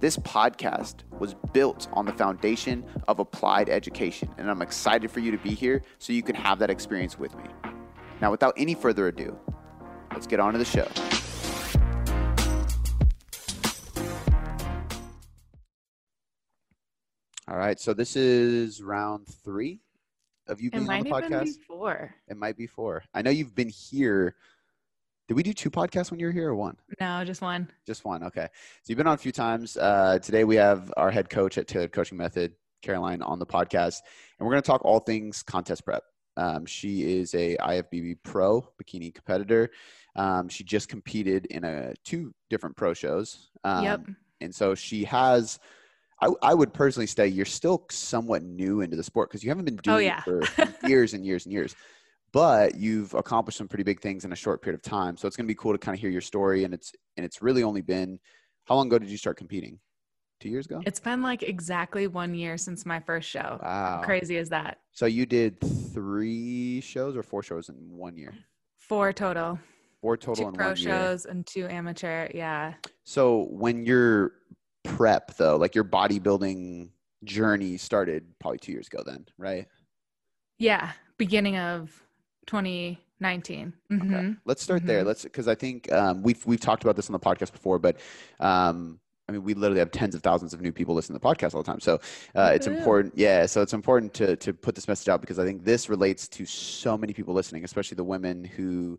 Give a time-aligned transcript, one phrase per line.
[0.00, 5.30] This podcast was built on the foundation of applied education, and I'm excited for you
[5.30, 7.44] to be here so you can have that experience with me.
[8.22, 9.38] Now, without any further ado,
[10.10, 10.88] let's get on to the show.
[17.46, 19.80] All right, so this is round three
[20.46, 21.44] of you being on might the podcast.
[21.44, 22.14] be four.
[22.26, 23.04] It might be four.
[23.12, 24.34] I know you've been here.
[25.30, 26.76] Did we do two podcasts when you were here or one?
[27.00, 27.70] No, just one.
[27.86, 28.24] Just one.
[28.24, 28.48] Okay.
[28.82, 29.76] So you've been on a few times.
[29.76, 34.00] Uh, today we have our head coach at Tailored Coaching Method, Caroline, on the podcast,
[34.40, 36.02] and we're going to talk all things contest prep.
[36.36, 39.70] Um, she is a IFBB pro bikini competitor.
[40.16, 43.50] Um, she just competed in a two different pro shows.
[43.62, 44.00] Um, yep.
[44.40, 45.60] And so she has.
[46.20, 49.64] I, I would personally say you're still somewhat new into the sport because you haven't
[49.64, 50.22] been doing Oh, yeah.
[50.26, 51.76] it for years and years and years
[52.32, 55.16] but you've accomplished some pretty big things in a short period of time.
[55.16, 56.64] So it's going to be cool to kind of hear your story.
[56.64, 58.18] And it's and it's really only been
[58.66, 59.78] how long ago did you start competing?
[60.40, 60.80] Two years ago.
[60.86, 63.58] It's been like exactly one year since my first show.
[63.62, 63.98] Wow.
[63.98, 64.78] How crazy is that?
[64.92, 65.60] So you did
[65.92, 68.32] three shows or four shows in one year?
[68.78, 69.58] Four total.
[70.00, 70.88] Four total two in pro one year.
[70.88, 72.30] shows and two amateur.
[72.34, 72.72] Yeah.
[73.04, 74.32] So when your
[74.82, 76.88] prep though, like your bodybuilding
[77.24, 79.66] journey started probably two years ago, then right?
[80.58, 80.92] Yeah.
[81.18, 82.02] Beginning of
[82.46, 83.72] 2019.
[84.02, 84.22] Okay.
[84.22, 85.02] hmm Let's start there.
[85.02, 85.06] Mhm.
[85.06, 87.98] Let's because I think um, we've we've talked about this on the podcast before, but
[88.40, 91.26] um, I mean we literally have tens of thousands of new people listen to the
[91.26, 91.80] podcast all the time.
[91.80, 92.00] So
[92.34, 92.76] uh, it's Woohoo.
[92.78, 93.46] important, yeah.
[93.46, 96.46] So it's important to to put this message out because I think this relates to
[96.46, 98.98] so many people listening, especially the women who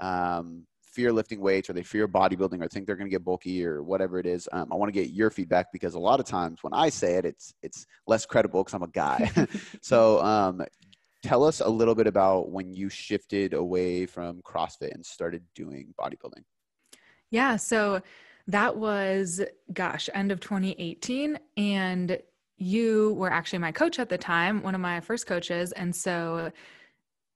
[0.00, 3.64] um, fear lifting weights or they fear bodybuilding or think they're going to get bulky
[3.64, 4.48] or whatever it is.
[4.52, 7.14] Um, I want to get your feedback because a lot of times when I say
[7.16, 9.30] it, it's it's less credible because I'm a guy.
[9.82, 10.62] so um,
[11.26, 15.92] tell us a little bit about when you shifted away from CrossFit and started doing
[16.00, 16.44] bodybuilding.
[17.30, 17.56] Yeah.
[17.56, 18.00] So
[18.46, 19.42] that was,
[19.72, 21.36] gosh, end of 2018.
[21.56, 22.18] And
[22.58, 25.72] you were actually my coach at the time, one of my first coaches.
[25.72, 26.52] And so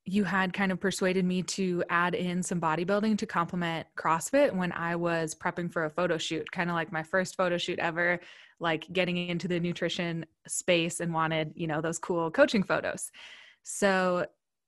[0.05, 4.71] you had kind of persuaded me to add in some bodybuilding to complement CrossFit when
[4.73, 8.21] I was prepping for a photo shoot, kind of like my first photo shoot ever,
[8.61, 13.11] like getting into the nutrition space and wanted, you know, those cool coaching photos.
[13.63, 14.27] So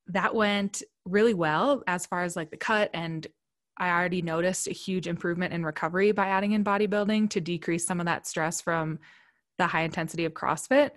[0.09, 3.27] that went really well as far as like the cut and
[3.79, 8.01] I already noticed a huge improvement in recovery by adding in bodybuilding to decrease some
[8.01, 8.99] of that stress from
[9.59, 10.91] the high intensity of CrossFit.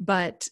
[0.00, 0.48] But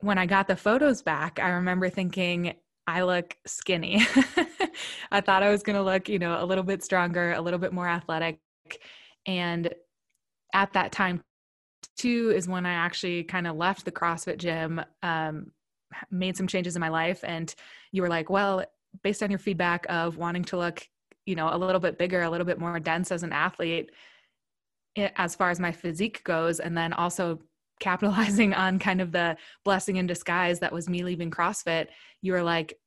[0.00, 2.54] when I got the photos back, I remember thinking,
[2.86, 4.06] I look skinny.
[5.10, 7.58] I thought I was going to look, you know, a little bit stronger, a little
[7.58, 8.38] bit more athletic.
[9.26, 9.72] And
[10.54, 11.22] at that time,
[11.96, 15.50] too, is when I actually kind of left the CrossFit gym, um,
[16.10, 17.22] made some changes in my life.
[17.24, 17.54] And
[17.92, 18.64] you were like, well,
[19.02, 20.86] based on your feedback of wanting to look,
[21.24, 23.90] you know, a little bit bigger, a little bit more dense as an athlete,
[25.16, 27.38] as far as my physique goes, and then also
[27.80, 31.88] capitalizing on kind of the blessing in disguise that was me leaving CrossFit,
[32.22, 32.78] you were like,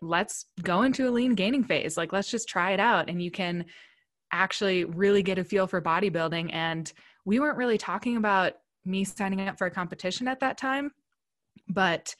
[0.00, 1.98] let's go into a lean gaining phase.
[1.98, 3.10] Like, let's just try it out.
[3.10, 3.66] And you can
[4.32, 6.54] actually really get a feel for bodybuilding.
[6.54, 6.90] And
[7.26, 10.92] we weren't really talking about me signing up for a competition at that time,
[11.68, 12.14] but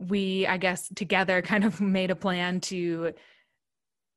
[0.00, 3.12] we, I guess, together kind of made a plan to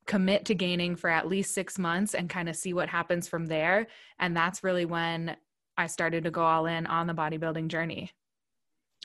[0.07, 3.47] commit to gaining for at least six months and kind of see what happens from
[3.47, 3.87] there.
[4.19, 5.35] And that's really when
[5.77, 8.11] I started to go all in on the bodybuilding journey.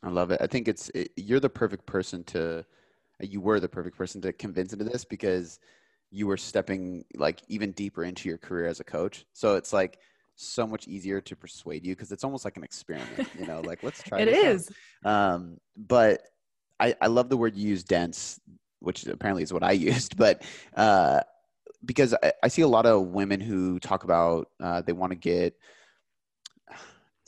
[0.03, 0.41] I love it.
[0.41, 2.65] I think it's it, you're the perfect person to
[3.21, 5.59] you were the perfect person to convince into this because
[6.11, 9.27] you were stepping like even deeper into your career as a coach.
[9.32, 9.99] So it's like
[10.37, 13.82] so much easier to persuade you because it's almost like an experiment, you know, like
[13.82, 14.70] let's try It this
[15.05, 15.35] out.
[15.35, 16.23] Um, but
[16.81, 18.41] I, I love the word you use dense,
[18.81, 20.43] which apparently is what I used, but
[20.75, 21.21] uh,
[21.85, 25.17] because I, I see a lot of women who talk about uh, they want to
[25.17, 25.55] get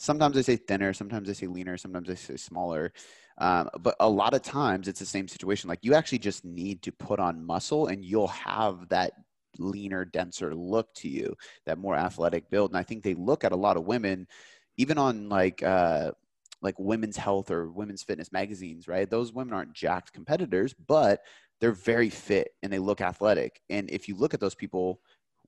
[0.03, 2.93] sometimes they say thinner, sometimes they say leaner, sometimes they say smaller.
[3.39, 5.69] Um, but a lot of times it's the same situation.
[5.69, 9.13] Like you actually just need to put on muscle and you'll have that
[9.59, 12.73] leaner, denser look to you, that more athletic build.
[12.73, 14.27] And I think they look at a lot of women,
[14.77, 16.13] even on like, uh,
[16.63, 19.11] like women's health or women's fitness magazines, right?
[19.11, 21.21] Those women aren't jacked competitors, but
[21.61, 23.61] they're very fit and they look athletic.
[23.69, 25.01] And if you look at those people,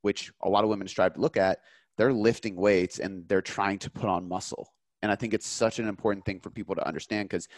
[0.03, 1.61] which a lot of women strive to look at,
[1.97, 4.69] they're lifting weights and they're trying to put on muscle.
[5.03, 7.49] And I think it's such an important thing for people to understand because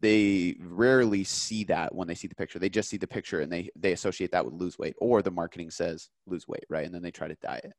[0.00, 2.58] they rarely see that when they see the picture.
[2.58, 5.30] They just see the picture and they they associate that with lose weight or the
[5.30, 6.84] marketing says lose weight, right?
[6.84, 7.72] And then they try to diet.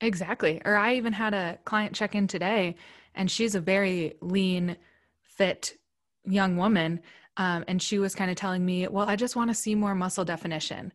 [0.00, 0.62] Exactly.
[0.64, 2.76] Or I even had a client check in today
[3.14, 4.76] and she's a very lean,
[5.22, 5.76] fit
[6.24, 7.00] young woman.
[7.36, 9.94] Um, and she was kind of telling me, well, I just want to see more
[9.94, 10.92] muscle definition.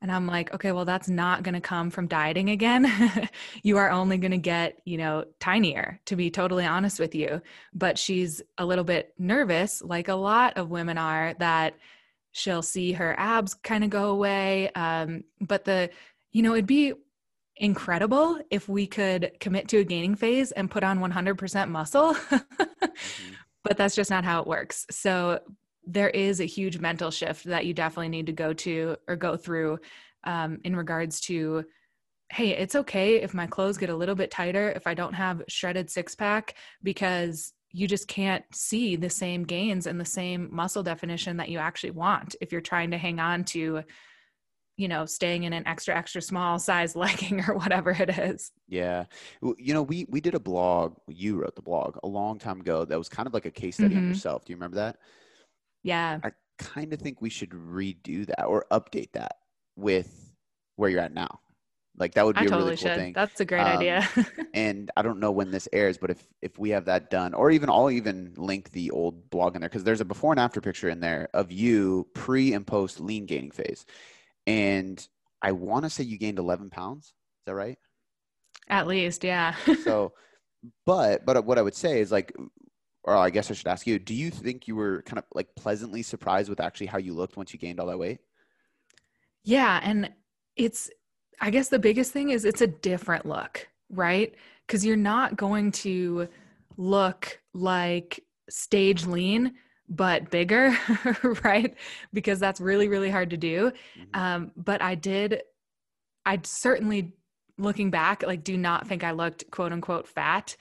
[0.00, 2.90] And I'm like, okay, well, that's not going to come from dieting again.
[3.62, 7.40] you are only going to get, you know, tinier, to be totally honest with you.
[7.72, 11.74] But she's a little bit nervous, like a lot of women are, that
[12.32, 14.70] she'll see her abs kind of go away.
[14.74, 15.90] Um, but the,
[16.32, 16.94] you know, it'd be
[17.62, 22.14] incredible if we could commit to a gaining phase and put on 100% muscle.
[22.14, 22.86] mm-hmm.
[23.62, 24.84] But that's just not how it works.
[24.90, 25.38] So
[25.86, 29.36] there is a huge mental shift that you definitely need to go to or go
[29.36, 29.78] through
[30.24, 31.64] um, in regards to
[32.30, 35.42] hey it's okay if my clothes get a little bit tighter if i don't have
[35.48, 40.82] shredded six pack because you just can't see the same gains and the same muscle
[40.82, 43.82] definition that you actually want if you're trying to hang on to
[44.76, 49.04] you know staying in an extra extra small size legging or whatever it is yeah
[49.58, 52.84] you know we we did a blog you wrote the blog a long time ago
[52.84, 54.04] that was kind of like a case study mm-hmm.
[54.04, 54.96] on yourself do you remember that
[55.82, 56.20] yeah.
[56.22, 59.36] I kind of think we should redo that or update that
[59.76, 60.32] with
[60.76, 61.40] where you're at now.
[61.98, 62.96] Like that would be I a totally really cool should.
[62.96, 63.12] thing.
[63.12, 64.08] That's a great um, idea.
[64.54, 67.50] and I don't know when this airs, but if if we have that done, or
[67.50, 70.62] even I'll even link the old blog in there because there's a before and after
[70.62, 73.84] picture in there of you pre and post lean gaining phase,
[74.46, 75.06] and
[75.40, 77.06] I want to say you gained 11 pounds.
[77.06, 77.12] Is
[77.46, 77.78] that right?
[78.68, 79.54] At least, yeah.
[79.84, 80.12] so,
[80.86, 82.32] but but what I would say is like
[83.04, 85.48] or I guess I should ask you, do you think you were kind of like
[85.56, 88.20] pleasantly surprised with actually how you looked once you gained all that weight?
[89.44, 89.80] Yeah.
[89.82, 90.10] And
[90.56, 90.88] it's,
[91.40, 94.34] I guess the biggest thing is it's a different look, right?
[94.66, 96.28] Because you're not going to
[96.76, 99.54] look like stage lean,
[99.96, 100.76] but bigger,
[101.44, 101.74] right?
[102.12, 103.70] Because that's really, really hard to do.
[103.70, 104.20] Mm-hmm.
[104.20, 105.42] Um, but I did,
[106.26, 107.12] I certainly,
[107.58, 110.56] looking back, like, do not think I looked quote unquote fat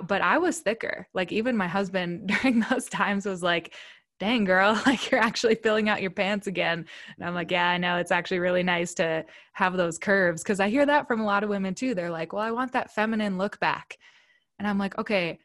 [0.00, 1.06] but I was thicker.
[1.12, 3.74] Like even my husband during those times was like,
[4.18, 6.86] dang girl, like you're actually filling out your pants again.
[7.16, 10.44] And I'm like, yeah, I know it's actually really nice to have those curves.
[10.44, 11.94] Cause I hear that from a lot of women too.
[11.94, 13.98] They're like, well, I want that feminine look back.
[14.58, 15.40] And I'm like, okay,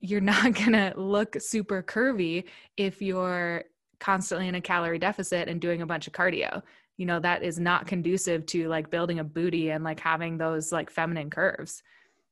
[0.00, 2.44] you're not gonna look super curvy
[2.76, 3.64] if you're
[4.00, 6.62] constantly in a calorie deficit and doing a bunch of cardio.
[6.96, 10.72] You know, that is not conducive to like building a booty and like having those
[10.72, 11.82] like feminine curves.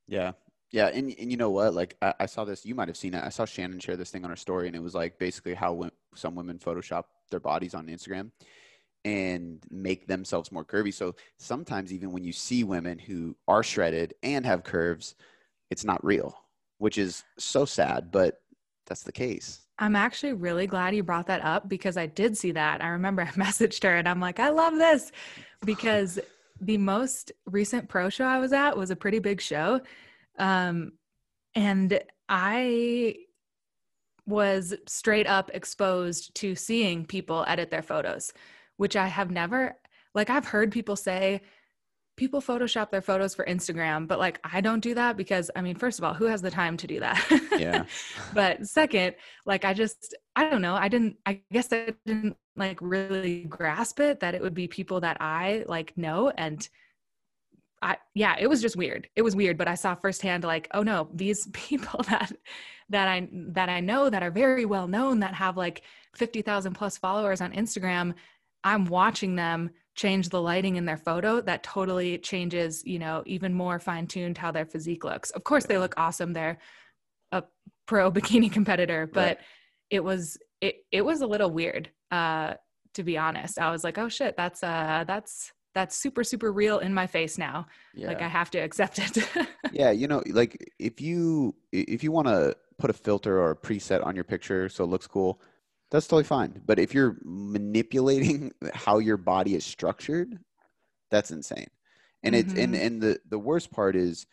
[0.07, 0.33] Yeah,
[0.71, 1.73] yeah, and and you know what?
[1.73, 2.65] Like I, I, saw this.
[2.65, 3.23] You might have seen it.
[3.23, 5.69] I saw Shannon share this thing on her story, and it was like basically how
[5.69, 8.31] w- some women Photoshop their bodies on Instagram
[9.05, 10.93] and make themselves more curvy.
[10.93, 15.15] So sometimes even when you see women who are shredded and have curves,
[15.69, 16.37] it's not real,
[16.77, 18.41] which is so sad, but
[18.85, 19.61] that's the case.
[19.79, 22.83] I'm actually really glad you brought that up because I did see that.
[22.83, 25.11] I remember I messaged her and I'm like, I love this
[25.65, 26.19] because
[26.59, 29.81] the most recent pro show I was at was a pretty big show
[30.39, 30.93] um,
[31.55, 33.15] and I
[34.25, 38.33] was straight up exposed to seeing people edit their photos,
[38.75, 39.77] which I have never,
[40.13, 41.41] like, I've heard people say,
[42.17, 45.75] people Photoshop their photos for Instagram, but like I don't do that because I mean,
[45.75, 47.23] first of all, who has the time to do that?
[47.57, 47.85] Yeah.
[48.33, 52.79] but second, like I just I don't know, I didn't I guess I didn't like
[52.81, 56.67] really grasp it that it would be people that I like know and
[57.81, 59.07] I yeah, it was just weird.
[59.15, 62.31] It was weird, but I saw firsthand like, oh no, these people that
[62.89, 65.83] that I that I know that are very well known that have like
[66.15, 68.15] 50,000 plus followers on Instagram,
[68.63, 73.53] I'm watching them change the lighting in their photo that totally changes, you know, even
[73.53, 75.31] more fine-tuned how their physique looks.
[75.31, 76.31] Of course they look awesome.
[76.31, 76.59] They're
[77.33, 77.43] a
[77.87, 79.45] pro bikini competitor, but right.
[79.89, 82.53] it was it it was a little weird uh
[82.93, 83.59] to be honest.
[83.59, 87.37] I was like, "Oh shit, that's uh that's that's super super real in my face
[87.37, 88.07] now yeah.
[88.07, 89.29] like i have to accept it
[89.71, 93.55] yeah you know like if you if you want to put a filter or a
[93.55, 95.39] preset on your picture so it looks cool
[95.91, 100.37] that's totally fine but if you're manipulating how your body is structured
[101.09, 101.67] that's insane
[102.23, 102.49] and mm-hmm.
[102.49, 102.85] it's and mm-hmm.
[102.85, 104.25] and the the worst part is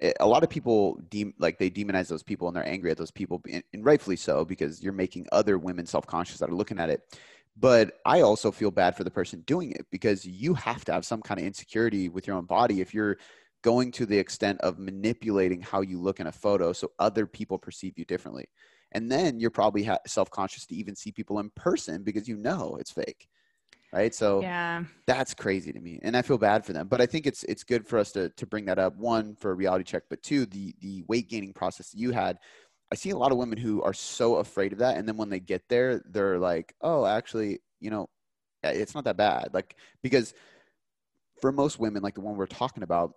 [0.00, 2.96] eh, a lot of people de- like they demonize those people and they're angry at
[2.96, 6.78] those people and, and rightfully so because you're making other women self-conscious that are looking
[6.78, 7.02] at it
[7.56, 11.04] but I also feel bad for the person doing it because you have to have
[11.04, 13.16] some kind of insecurity with your own body if you're
[13.62, 17.58] going to the extent of manipulating how you look in a photo so other people
[17.58, 18.46] perceive you differently.
[18.94, 22.36] And then you're probably ha- self conscious to even see people in person because you
[22.36, 23.28] know it's fake.
[23.92, 24.14] right?
[24.14, 26.88] So yeah, that's crazy to me, and I feel bad for them.
[26.88, 28.96] But I think it's it's good for us to to bring that up.
[28.96, 32.38] One for a reality check, but two the the weight gaining process that you had.
[32.92, 35.30] I see a lot of women who are so afraid of that, and then when
[35.30, 38.08] they get there, they're like, "Oh, actually, you know,
[38.64, 40.34] eh, it's not that bad." Like because
[41.40, 43.14] for most women, like the one we're talking about,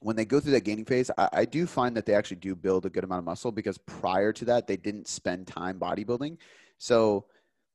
[0.00, 2.54] when they go through that gaining phase, I, I, do find that they actually do
[2.54, 6.38] build a good amount of muscle because prior to that, they didn't spend time bodybuilding.
[6.78, 7.26] So,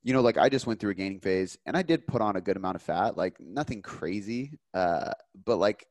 [0.04, 2.36] you know, like I just went through a gaining phase and I did put on
[2.36, 5.12] a good amount of fat, like nothing crazy, uh,
[5.46, 5.86] but like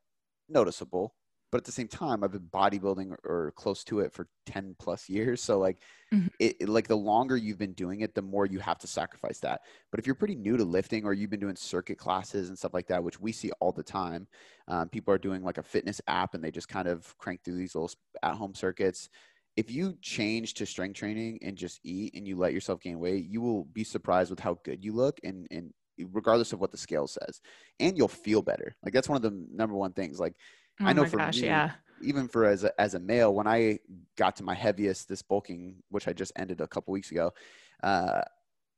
[0.49, 1.15] noticeable
[1.53, 5.09] but at the same time i've been bodybuilding or close to it for 10 plus
[5.09, 5.43] years.
[5.43, 5.79] So like
[6.13, 6.27] mm-hmm.
[6.39, 9.39] it, it, like the longer you've been doing it the more you have to sacrifice
[9.41, 9.61] that.
[9.91, 12.75] But if you're pretty new to lifting or you've been doing circuit classes and stuff
[12.75, 14.27] like that which we see all the time
[14.69, 17.57] um, people are doing like a fitness app and they just kind of crank through
[17.57, 17.91] these little
[18.23, 19.09] at home circuits.
[19.57, 23.27] If you change to strength training and just eat and you let yourself gain weight
[23.29, 25.73] you will be surprised with how good you look and and
[26.11, 27.41] regardless of what the scale says.
[27.79, 28.75] And you'll feel better.
[28.83, 30.19] Like that's one of the number one things.
[30.19, 30.35] Like
[30.81, 31.73] Oh I know for gosh, me, yeah.
[32.03, 33.79] even for as a, as a male, when I
[34.17, 37.33] got to my heaviest, this bulking, which I just ended a couple weeks ago,
[37.83, 38.23] uh,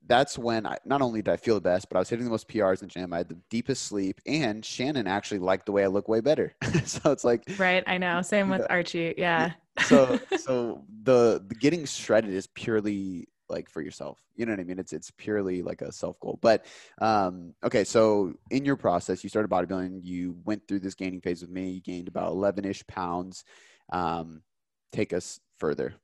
[0.07, 2.31] that's when I not only did I feel the best, but I was hitting the
[2.31, 3.13] most PRs in the gym.
[3.13, 6.55] I had the deepest sleep, and Shannon actually liked the way I look way better.
[6.85, 7.83] so it's like right.
[7.87, 8.21] I know.
[8.21, 9.15] Same with Archie.
[9.17, 9.53] Yeah.
[9.85, 14.19] so so the the getting shredded is purely like for yourself.
[14.35, 14.79] You know what I mean?
[14.79, 16.39] It's it's purely like a self goal.
[16.41, 16.65] But
[16.99, 20.01] um, okay, so in your process, you started bodybuilding.
[20.03, 21.71] You went through this gaining phase with me.
[21.71, 23.43] You gained about eleven ish pounds.
[23.91, 24.41] Um,
[24.91, 25.95] take us further.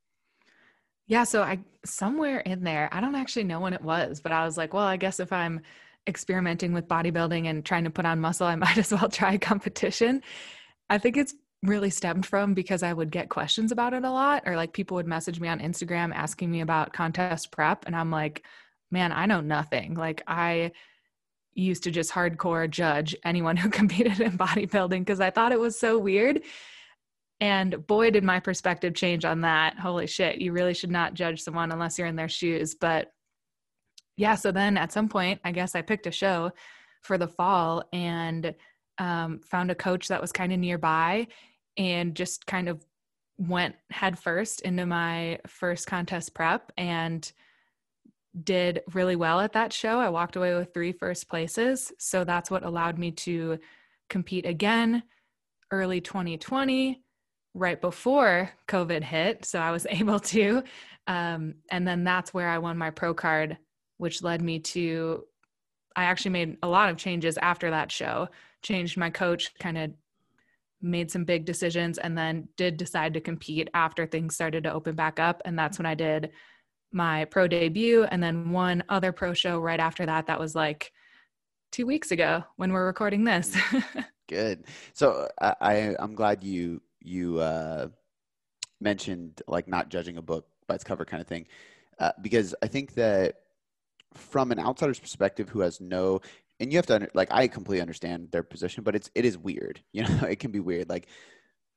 [1.07, 4.45] Yeah, so I somewhere in there, I don't actually know when it was, but I
[4.45, 5.61] was like, well, I guess if I'm
[6.07, 10.21] experimenting with bodybuilding and trying to put on muscle, I might as well try competition.
[10.89, 14.43] I think it's really stemmed from because I would get questions about it a lot,
[14.45, 17.85] or like people would message me on Instagram asking me about contest prep.
[17.85, 18.43] And I'm like,
[18.89, 19.93] man, I know nothing.
[19.93, 20.71] Like, I
[21.53, 25.79] used to just hardcore judge anyone who competed in bodybuilding because I thought it was
[25.79, 26.41] so weird.
[27.39, 29.79] And boy, did my perspective change on that.
[29.79, 32.75] Holy shit, you really should not judge someone unless you're in their shoes.
[32.75, 33.11] But
[34.15, 36.51] yeah, so then at some point, I guess I picked a show
[37.01, 38.53] for the fall and
[38.99, 41.27] um, found a coach that was kind of nearby
[41.81, 42.85] and just kind of
[43.39, 47.31] went headfirst into my first contest prep and
[48.43, 49.99] did really well at that show.
[49.99, 51.91] I walked away with three first places.
[51.97, 53.57] So that's what allowed me to
[54.09, 55.01] compete again
[55.71, 57.01] early 2020,
[57.55, 59.43] right before COVID hit.
[59.45, 60.63] So I was able to.
[61.07, 63.57] Um, and then that's where I won my pro card,
[63.97, 65.23] which led me to,
[65.95, 68.27] I actually made a lot of changes after that show,
[68.61, 69.91] changed my coach, kind of
[70.81, 74.95] made some big decisions and then did decide to compete after things started to open
[74.95, 75.41] back up.
[75.45, 76.31] And that's when i did
[76.91, 80.27] my pro debut and then one other pro show right after that.
[80.27, 80.91] That was like
[81.71, 83.55] two weeks ago when we're recording this.
[84.27, 84.65] Good.
[84.93, 87.87] So I, I i'm glad you you uh
[88.79, 91.45] mentioned like not judging a book by its cover kind of thing
[91.99, 93.35] uh, because i think that
[94.13, 96.19] from an outsider's perspective who has no
[96.61, 99.81] and you have to like I completely understand their position, but it's it is weird.
[99.93, 100.87] You know, it can be weird.
[100.87, 101.07] Like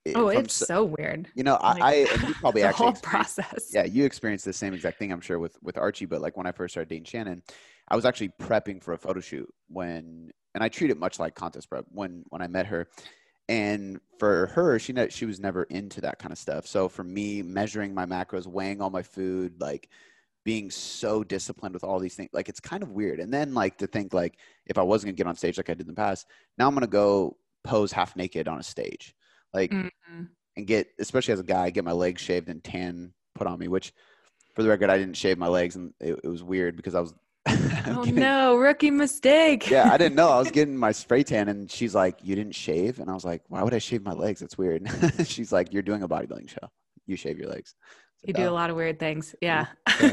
[0.07, 1.27] eh, oh, it's so weird.
[1.35, 3.71] You know, like, I, I you probably the actually whole process.
[3.73, 6.07] Yeah, you experienced the same exact thing, I'm sure, with with Archie.
[6.07, 7.43] But like when I first started dating Shannon,
[7.89, 11.35] I was actually prepping for a photo shoot when, and I treat it much like
[11.35, 12.89] contest prep when when I met her.
[13.49, 16.67] And for her, she she was never into that kind of stuff.
[16.67, 19.89] So for me, measuring my macros, weighing all my food, like
[20.45, 23.19] being so disciplined with all these things like it's kind of weird.
[23.19, 25.75] And then like to think like if i wasn't gonna get on stage like i
[25.75, 26.27] did in the past
[26.59, 29.15] now i'm gonna go pose half naked on a stage
[29.53, 30.25] like mm-hmm.
[30.57, 33.69] and get especially as a guy get my legs shaved and tan put on me
[33.69, 33.93] which
[34.55, 37.01] for the record i didn't shave my legs and it, it was weird because i
[37.01, 37.15] was
[37.87, 39.69] oh getting, no rookie mistake.
[39.69, 40.31] Yeah i didn't know.
[40.31, 43.01] I was getting my spray tan and she's like you didn't shave?
[43.01, 44.41] And i was like why would i shave my legs?
[44.41, 44.89] That's weird.
[45.27, 46.71] She's like you're doing a bodybuilding show.
[47.07, 47.75] You shave your legs
[48.25, 49.35] you do a lot of weird things.
[49.41, 49.67] Yeah.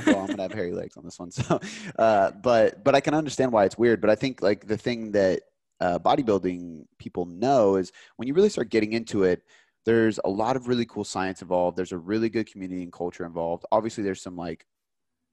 [0.05, 1.31] well, I'm gonna have hairy legs on this one.
[1.31, 1.59] So,
[1.97, 4.01] uh, but but I can understand why it's weird.
[4.01, 5.41] But I think like the thing that
[5.79, 9.41] uh, bodybuilding people know is when you really start getting into it,
[9.85, 11.77] there's a lot of really cool science involved.
[11.77, 13.65] There's a really good community and culture involved.
[13.71, 14.65] Obviously, there's some like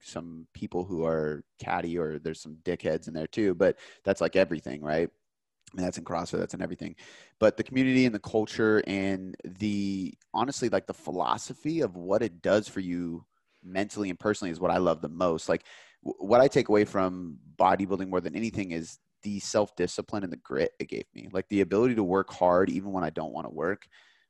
[0.01, 3.53] some people who are catty or there's some dickheads in there too.
[3.53, 5.09] But that's like everything, right?
[5.73, 6.95] Mean, that's in CrossFit, that's in everything.
[7.39, 12.41] But the community and the culture and the honestly, like the philosophy of what it
[12.41, 13.25] does for you
[13.63, 15.49] mentally and personally is what I love the most.
[15.49, 15.65] Like,
[16.03, 20.31] w- what I take away from bodybuilding more than anything is the self discipline and
[20.31, 21.27] the grit it gave me.
[21.31, 23.87] Like, the ability to work hard even when I don't want to work.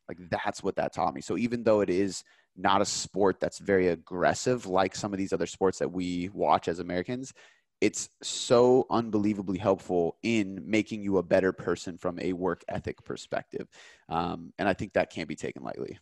[0.07, 1.21] Like, that's what that taught me.
[1.21, 2.23] So, even though it is
[2.55, 6.67] not a sport that's very aggressive like some of these other sports that we watch
[6.67, 7.33] as Americans,
[7.81, 13.67] it's so unbelievably helpful in making you a better person from a work ethic perspective.
[14.09, 15.97] Um, and I think that can't be taken lightly.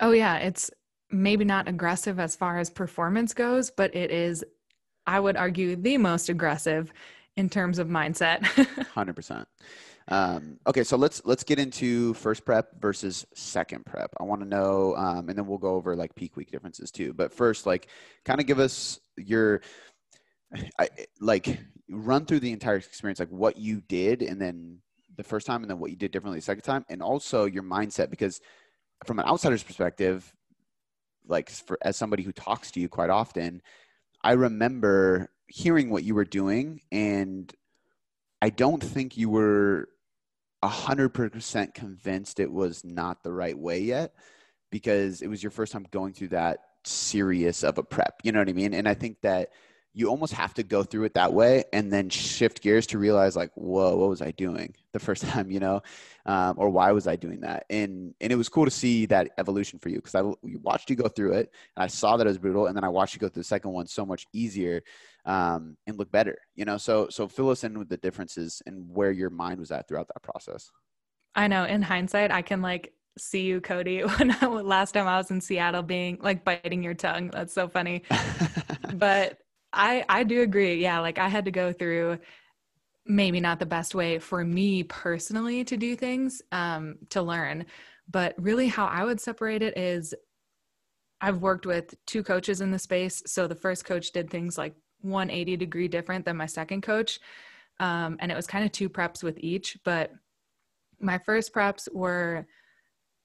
[0.00, 0.36] Oh, yeah.
[0.38, 0.70] It's
[1.10, 4.44] maybe not aggressive as far as performance goes, but it is,
[5.06, 6.92] I would argue, the most aggressive
[7.36, 8.40] in terms of mindset.
[8.94, 9.46] 100%.
[10.08, 14.10] Um, okay, so let's let's get into first prep versus second prep.
[14.20, 17.12] I want to know, um, and then we'll go over like peak week differences too.
[17.12, 17.88] But first, like,
[18.24, 19.62] kind of give us your,
[20.78, 20.88] I,
[21.20, 24.78] like, run through the entire experience, like what you did, and then
[25.16, 27.62] the first time, and then what you did differently the second time, and also your
[27.62, 28.40] mindset, because
[29.04, 30.34] from an outsider's perspective,
[31.26, 33.62] like for as somebody who talks to you quite often,
[34.22, 37.52] I remember hearing what you were doing and
[38.42, 39.88] I don't think you were
[40.62, 44.14] a 100% convinced it was not the right way yet
[44.70, 48.20] because it was your first time going through that serious of a prep.
[48.22, 48.74] You know what I mean?
[48.74, 49.50] And I think that
[49.96, 53.34] you almost have to go through it that way and then shift gears to realize
[53.34, 55.80] like whoa what was i doing the first time you know
[56.26, 59.30] um, or why was i doing that and and it was cool to see that
[59.38, 60.22] evolution for you because i
[60.62, 62.88] watched you go through it and i saw that it was brutal and then i
[62.88, 64.82] watched you go through the second one so much easier
[65.24, 68.88] um, and look better you know so so fill us in with the differences and
[68.94, 70.70] where your mind was at throughout that process
[71.34, 75.16] i know in hindsight i can like see you, Cody, when I, last time I
[75.16, 77.30] was in Seattle being like biting your tongue.
[77.30, 78.02] That's so funny.
[78.94, 79.38] but
[79.76, 80.76] I I do agree.
[80.82, 82.18] Yeah, like I had to go through
[83.06, 87.66] maybe not the best way for me personally to do things um, to learn,
[88.10, 90.12] but really how I would separate it is
[91.20, 93.22] I've worked with two coaches in the space.
[93.26, 97.20] So the first coach did things like 180 degree different than my second coach.
[97.78, 100.10] Um, and it was kind of two preps with each, but
[101.00, 102.46] my first preps were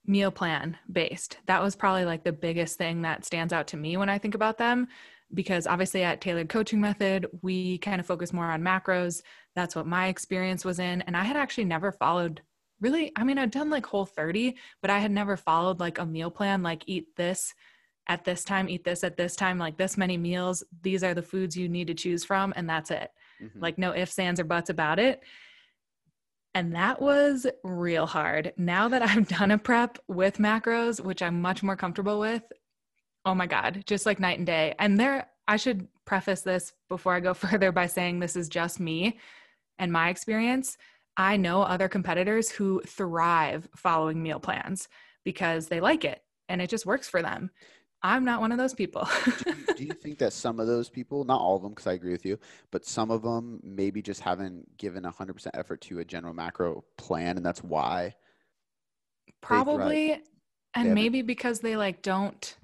[0.06, 1.38] meal plan based.
[1.46, 4.34] That was probably like the biggest thing that stands out to me when I think
[4.34, 4.88] about them
[5.34, 9.22] because obviously at Tailored Coaching Method, we kind of focus more on macros.
[9.54, 11.02] That's what my experience was in.
[11.02, 12.42] And I had actually never followed
[12.80, 16.30] really, I mean, I'd done like Whole30, but I had never followed like a meal
[16.30, 17.54] plan, like eat this
[18.08, 20.64] at this time, eat this at this time, like this many meals.
[20.82, 23.10] These are the foods you need to choose from, and that's it.
[23.40, 23.60] Mm-hmm.
[23.60, 25.22] Like no ifs, ands, or buts about it.
[26.54, 28.52] And that was real hard.
[28.58, 32.42] Now that I've done a prep with macros, which I'm much more comfortable with,
[33.24, 34.74] Oh my God, just like night and day.
[34.78, 38.80] And there, I should preface this before I go further by saying this is just
[38.80, 39.18] me
[39.78, 40.76] and my experience.
[41.16, 44.88] I know other competitors who thrive following meal plans
[45.24, 47.50] because they like it and it just works for them.
[48.04, 49.08] I'm not one of those people.
[49.24, 51.86] do, you, do, you, think that some of those people, not all of them, because
[51.86, 52.36] I agree with you,
[52.72, 57.36] but some of them maybe just haven't given 100% effort to a general macro plan,
[57.36, 58.14] and that's why?
[59.40, 60.20] Probably.
[60.74, 62.56] And maybe because they like don't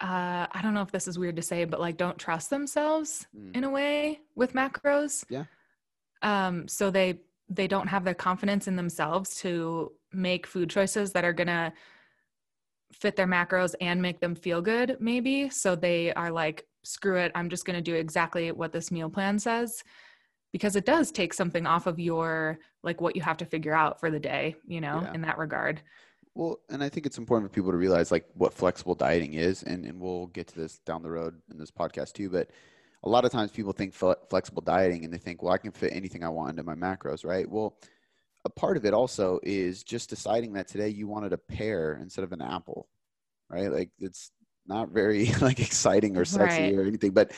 [0.00, 3.26] uh, I don't know if this is weird to say, but like don't trust themselves
[3.36, 3.54] mm.
[3.54, 5.24] in a way with macros.
[5.28, 5.44] Yeah.
[6.22, 11.24] Um, so they they don't have the confidence in themselves to make food choices that
[11.24, 11.72] are gonna
[12.92, 15.50] fit their macros and make them feel good, maybe.
[15.50, 19.38] So they are like, screw it, I'm just gonna do exactly what this meal plan
[19.38, 19.82] says.
[20.52, 24.00] Because it does take something off of your like what you have to figure out
[24.00, 25.12] for the day, you know, yeah.
[25.12, 25.82] in that regard.
[26.34, 29.62] Well, and I think it's important for people to realize like what flexible dieting is,
[29.62, 32.30] and, and we'll get to this down the road in this podcast too.
[32.30, 32.50] But
[33.02, 35.92] a lot of times people think flexible dieting and they think, well, I can fit
[35.92, 37.48] anything I want into my macros, right?
[37.48, 37.76] Well,
[38.44, 42.24] a part of it also is just deciding that today you wanted a pear instead
[42.24, 42.88] of an apple,
[43.48, 43.70] right?
[43.70, 44.30] Like it's
[44.66, 46.74] not very like exciting or sexy right.
[46.74, 47.32] or anything, but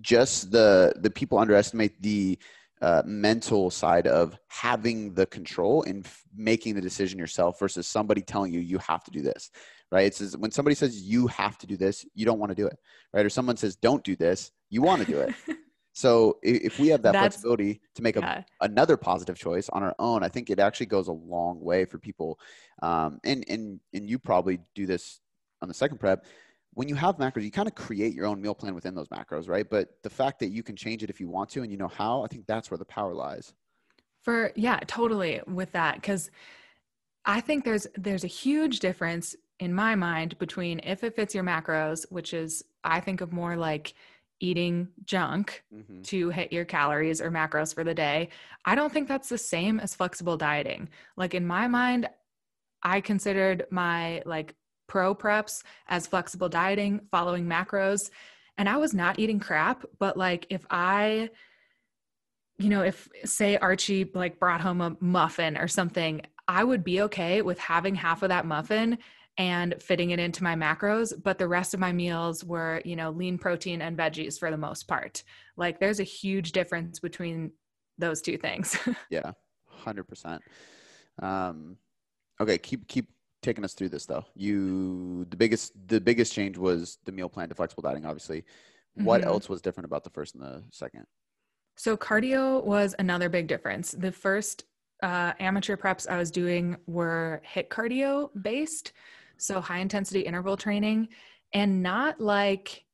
[0.00, 2.38] just the the people underestimate the
[2.82, 8.22] uh, mental side of having the control and f- making the decision yourself versus somebody
[8.22, 9.50] telling you you have to do this
[9.92, 10.06] right?
[10.06, 12.78] It's when somebody says you have to do this you don't want to do it
[13.12, 13.26] right?
[13.26, 15.34] Or someone says don't do this you want to do it.
[15.92, 18.42] So if we have that That's, flexibility to make a, yeah.
[18.60, 21.98] another positive choice on our own i think it actually goes a long way for
[21.98, 22.38] people
[22.82, 25.20] um, and and and you probably do this
[25.60, 26.24] on the second prep
[26.80, 29.50] when you have macros, you kind of create your own meal plan within those macros,
[29.50, 29.68] right?
[29.68, 31.88] But the fact that you can change it if you want to and you know
[31.88, 33.52] how, I think that's where the power lies.
[34.22, 36.30] For yeah, totally with that cuz
[37.26, 41.44] I think there's there's a huge difference in my mind between if it fits your
[41.44, 43.92] macros, which is I think of more like
[44.40, 46.00] eating junk mm-hmm.
[46.00, 48.30] to hit your calories or macros for the day.
[48.64, 50.88] I don't think that's the same as flexible dieting.
[51.14, 52.08] Like in my mind,
[52.82, 54.54] I considered my like
[54.90, 58.10] pro preps as flexible dieting, following macros.
[58.58, 61.30] And I was not eating crap, but like if I,
[62.58, 67.02] you know, if say Archie like brought home a muffin or something, I would be
[67.02, 68.98] okay with having half of that muffin
[69.38, 73.10] and fitting it into my macros but the rest of my meals were you know
[73.10, 75.22] lean protein and veggies for the most part.
[75.56, 77.52] Like there's a huge difference between
[77.96, 78.76] those two things.
[79.08, 79.32] Yeah
[79.86, 80.40] 100%
[81.22, 81.76] um,
[82.40, 83.08] okay keep keep
[83.42, 84.24] taking us through this though.
[84.34, 88.44] You the biggest the biggest change was the meal plan to flexible dieting obviously.
[88.94, 89.30] What mm-hmm.
[89.30, 91.06] else was different about the first and the second?
[91.76, 93.92] So cardio was another big difference.
[93.92, 94.64] The first
[95.02, 98.92] uh, amateur preps i was doing were HIIT cardio based
[99.38, 101.08] so high intensity interval training
[101.54, 102.84] and not like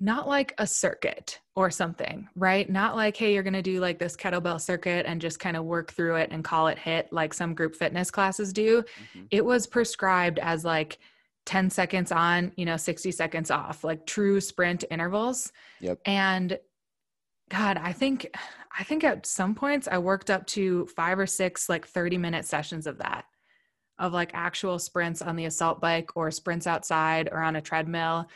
[0.00, 2.68] not like a circuit or something, right?
[2.70, 5.64] Not like, hey, you're going to do like this kettlebell circuit and just kind of
[5.64, 8.82] work through it and call it HIIT like some group fitness classes do.
[8.82, 9.26] Mm-hmm.
[9.30, 10.98] It was prescribed as like
[11.44, 15.52] 10 seconds on, you know, 60 seconds off, like true sprint intervals.
[15.80, 15.98] Yep.
[16.06, 16.58] And
[17.50, 18.34] God, I think
[18.78, 22.44] I think at some points I worked up to 5 or 6 like 30 minute
[22.46, 23.24] sessions of that
[23.98, 28.28] of like actual sprints on the assault bike or sprints outside or on a treadmill.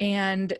[0.00, 0.56] And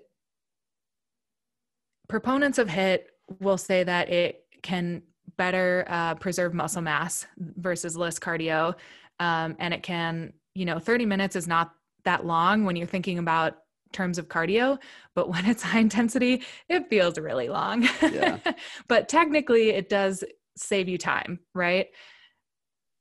[2.08, 3.00] proponents of HIIT
[3.40, 5.02] will say that it can
[5.36, 8.74] better uh, preserve muscle mass versus less cardio.
[9.20, 11.72] Um, and it can, you know, 30 minutes is not
[12.04, 13.58] that long when you're thinking about
[13.92, 14.78] terms of cardio,
[15.14, 17.88] but when it's high intensity, it feels really long.
[18.02, 18.38] Yeah.
[18.88, 20.24] but technically, it does
[20.56, 21.88] save you time, right?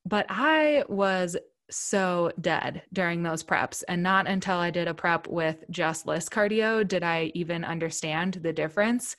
[0.05, 1.35] But I was
[1.69, 3.83] so dead during those preps.
[3.87, 8.35] And not until I did a prep with just LISS cardio did I even understand
[8.35, 9.15] the difference.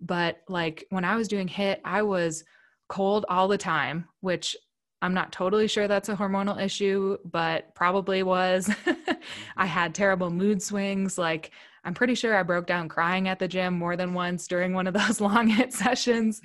[0.00, 2.44] But like when I was doing HIIT, I was
[2.88, 4.56] cold all the time, which
[5.02, 8.68] I'm not totally sure that's a hormonal issue, but probably was.
[8.86, 9.66] I mm-hmm.
[9.66, 11.16] had terrible mood swings.
[11.16, 11.52] Like,
[11.84, 14.86] I'm pretty sure I broke down crying at the gym more than once during one
[14.86, 16.42] of those long HIIT sessions.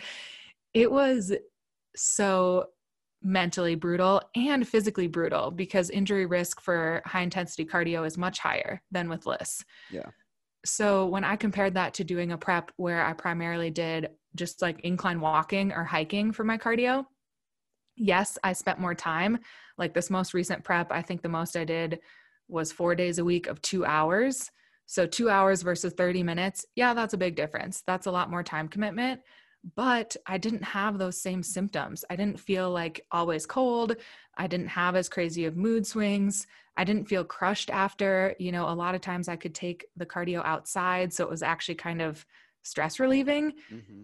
[0.74, 1.34] It was
[1.96, 2.68] so
[3.26, 8.82] mentally brutal and physically brutal because injury risk for high intensity cardio is much higher
[8.92, 9.66] than with LISS.
[9.90, 10.10] Yeah.
[10.64, 14.80] So when I compared that to doing a prep where I primarily did just like
[14.82, 17.06] incline walking or hiking for my cardio,
[17.96, 19.40] yes, I spent more time.
[19.78, 22.00] Like this most recent prep, I think the most I did
[22.48, 24.52] was four days a week of two hours.
[24.86, 26.64] So two hours versus 30 minutes.
[26.76, 27.82] Yeah, that's a big difference.
[27.88, 29.22] That's a lot more time commitment
[29.74, 32.06] but I didn't have those same symptoms.
[32.10, 33.96] I didn't feel like always cold.
[34.38, 36.46] I didn't have as crazy of mood swings.
[36.78, 38.36] I didn't feel crushed after.
[38.38, 41.14] You know, a lot of times I could take the cardio outside.
[41.14, 42.26] So it was actually kind of
[42.62, 43.54] stress relieving.
[43.72, 44.02] Mm-hmm.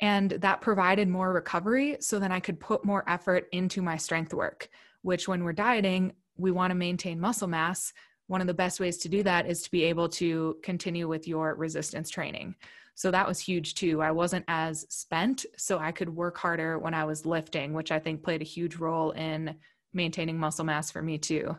[0.00, 1.96] And that provided more recovery.
[2.00, 4.68] So then I could put more effort into my strength work,
[5.02, 7.92] which when we're dieting, we want to maintain muscle mass.
[8.26, 11.26] One of the best ways to do that is to be able to continue with
[11.28, 12.56] your resistance training.
[12.94, 14.02] So that was huge too.
[14.02, 17.98] I wasn't as spent, so I could work harder when I was lifting, which I
[17.98, 19.56] think played a huge role in
[19.92, 21.56] maintaining muscle mass for me too.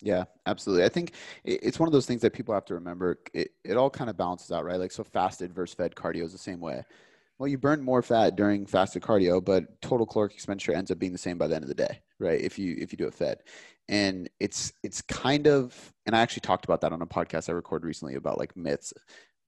[0.00, 0.84] Yeah, absolutely.
[0.84, 1.12] I think
[1.44, 3.18] it's one of those things that people have to remember.
[3.32, 4.78] It, it all kind of balances out, right?
[4.78, 6.84] Like, so fasted versus fed cardio is the same way.
[7.38, 11.12] Well, you burn more fat during fasted cardio, but total caloric expenditure ends up being
[11.12, 12.40] the same by the end of the day, right?
[12.40, 13.38] If you if you do it fed,
[13.88, 17.52] and it's it's kind of, and I actually talked about that on a podcast I
[17.52, 18.92] recorded recently about like myths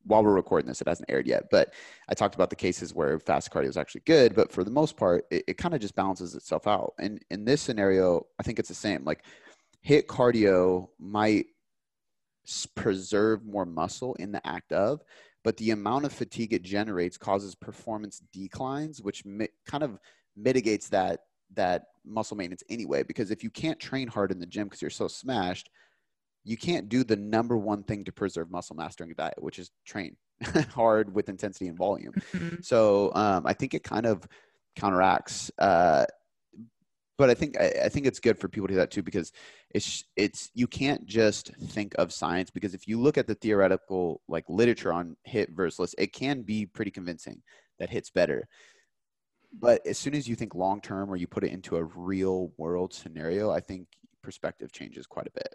[0.07, 1.75] while we're recording this, it hasn't aired yet, but
[2.09, 4.97] I talked about the cases where fast cardio is actually good, but for the most
[4.97, 6.95] part, it, it kind of just balances itself out.
[6.99, 9.05] And in this scenario, I think it's the same.
[9.05, 9.25] Like
[9.87, 11.47] HIIT cardio might
[12.75, 15.03] preserve more muscle in the act of,
[15.43, 19.99] but the amount of fatigue it generates causes performance declines, which mi- kind of
[20.37, 21.21] mitigates that
[21.55, 23.03] that muscle maintenance anyway.
[23.03, 25.71] Because if you can't train hard in the gym because you're so smashed,
[26.47, 29.59] you can't do the number one thing to preserve muscle mass during a diet, which
[29.59, 30.17] is train
[30.71, 32.13] hard with intensity and volume.
[32.33, 32.57] Mm-hmm.
[32.63, 34.27] So um, I think it kind of
[34.77, 35.51] counteracts.
[35.59, 36.07] Uh,
[37.19, 39.33] but I think I, I, think it's good for people to do that too because
[39.75, 44.21] it's it's you can't just think of science because if you look at the theoretical
[44.29, 47.43] like literature on HIIT versus LISS, it can be pretty convincing
[47.79, 48.47] that HIIT's better.
[49.59, 52.53] But as soon as you think long term or you put it into a real
[52.57, 53.89] world scenario, I think
[54.23, 55.55] perspective changes quite a bit.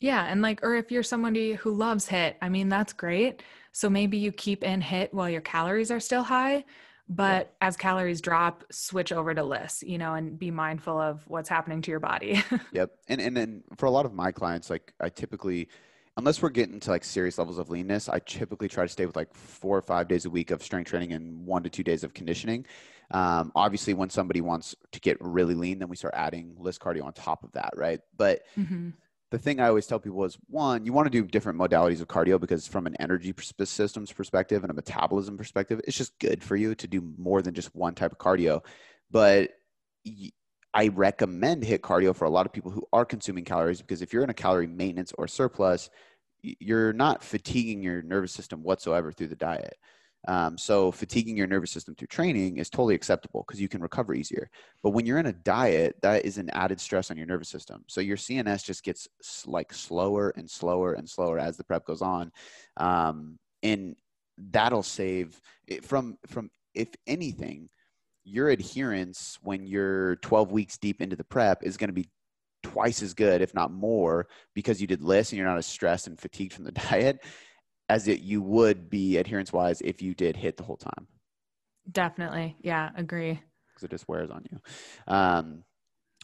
[0.00, 0.24] Yeah.
[0.24, 3.42] And like, or if you're somebody who loves HIIT, I mean, that's great.
[3.72, 6.64] So maybe you keep in HIIT while your calories are still high.
[7.10, 7.68] But yeah.
[7.68, 11.80] as calories drop, switch over to LISS, you know, and be mindful of what's happening
[11.82, 12.42] to your body.
[12.72, 12.90] yep.
[13.08, 15.68] And and then for a lot of my clients, like I typically
[16.18, 19.16] unless we're getting to like serious levels of leanness, I typically try to stay with
[19.16, 22.04] like four or five days a week of strength training and one to two days
[22.04, 22.66] of conditioning.
[23.12, 27.04] Um, obviously, when somebody wants to get really lean, then we start adding LISS cardio
[27.04, 28.00] on top of that, right?
[28.16, 28.90] But mm-hmm
[29.30, 32.08] the thing I always tell people is one, you want to do different modalities of
[32.08, 36.56] cardio because from an energy systems perspective and a metabolism perspective, it's just good for
[36.56, 38.64] you to do more than just one type of cardio.
[39.10, 39.50] But
[40.72, 44.12] I recommend HIIT cardio for a lot of people who are consuming calories because if
[44.12, 45.90] you're in a calorie maintenance or surplus,
[46.42, 49.76] you're not fatiguing your nervous system whatsoever through the diet.
[50.26, 54.14] Um, so fatiguing your nervous system through training is totally acceptable because you can recover
[54.14, 54.50] easier.
[54.82, 57.84] But when you're in a diet, that is an added stress on your nervous system.
[57.86, 59.06] So your CNS just gets
[59.46, 62.32] like slower and slower and slower as the prep goes on,
[62.78, 63.94] um, and
[64.36, 65.40] that'll save
[65.82, 67.68] from from if anything,
[68.24, 72.08] your adherence when you're 12 weeks deep into the prep is going to be
[72.62, 76.06] twice as good, if not more, because you did less and you're not as stressed
[76.06, 77.20] and fatigued from the diet
[77.88, 81.06] as it you would be adherence wise if you did HIIT the whole time.
[81.90, 82.56] Definitely.
[82.60, 83.40] Yeah, agree.
[83.72, 84.58] Because it just wears on you.
[85.06, 85.64] Um,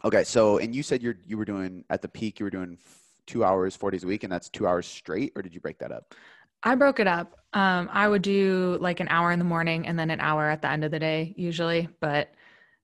[0.05, 2.79] okay, so and you said you're you were doing at the peak you were doing
[3.27, 5.79] two hours four days a week, and that's two hours straight, or did you break
[5.79, 6.15] that up?
[6.63, 7.39] I broke it up.
[7.53, 10.63] Um, I would do like an hour in the morning and then an hour at
[10.63, 12.35] the end of the day usually, but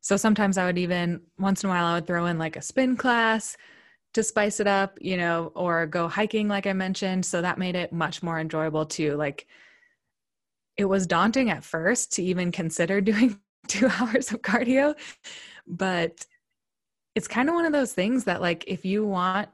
[0.01, 2.63] so sometimes I would even once in a while I would throw in like a
[2.63, 3.57] spin class
[4.15, 7.25] to spice it up, you know, or go hiking, like I mentioned.
[7.25, 9.15] So that made it much more enjoyable too.
[9.15, 9.47] Like
[10.77, 14.95] it was daunting at first to even consider doing two hours of cardio,
[15.67, 16.27] but
[17.15, 19.49] it's kind of one of those things that, like, if you want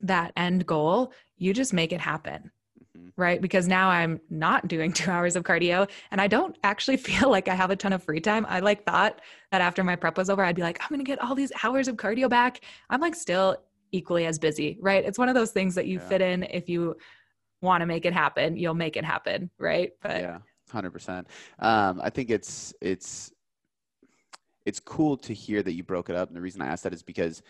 [0.00, 2.50] that end goal, you just make it happen.
[2.96, 3.08] Mm-hmm.
[3.16, 3.40] Right.
[3.40, 7.48] Because now I'm not doing two hours of cardio and I don't actually feel like
[7.48, 8.46] I have a ton of free time.
[8.48, 9.20] I like thought
[9.50, 11.52] that after my prep was over, I'd be like, I'm going to get all these
[11.62, 12.60] hours of cardio back.
[12.90, 13.56] I'm like still
[13.94, 15.04] equally as busy, right?
[15.04, 16.08] It's one of those things that you yeah.
[16.08, 16.96] fit in if you
[17.62, 19.92] want to make it happen, you'll make it happen, right?
[20.02, 20.38] But yeah,
[20.70, 21.26] hundred um, percent.
[21.60, 23.32] I think it's it's
[24.66, 26.92] it's cool to hear that you broke it up, and the reason I asked that
[26.92, 27.42] is because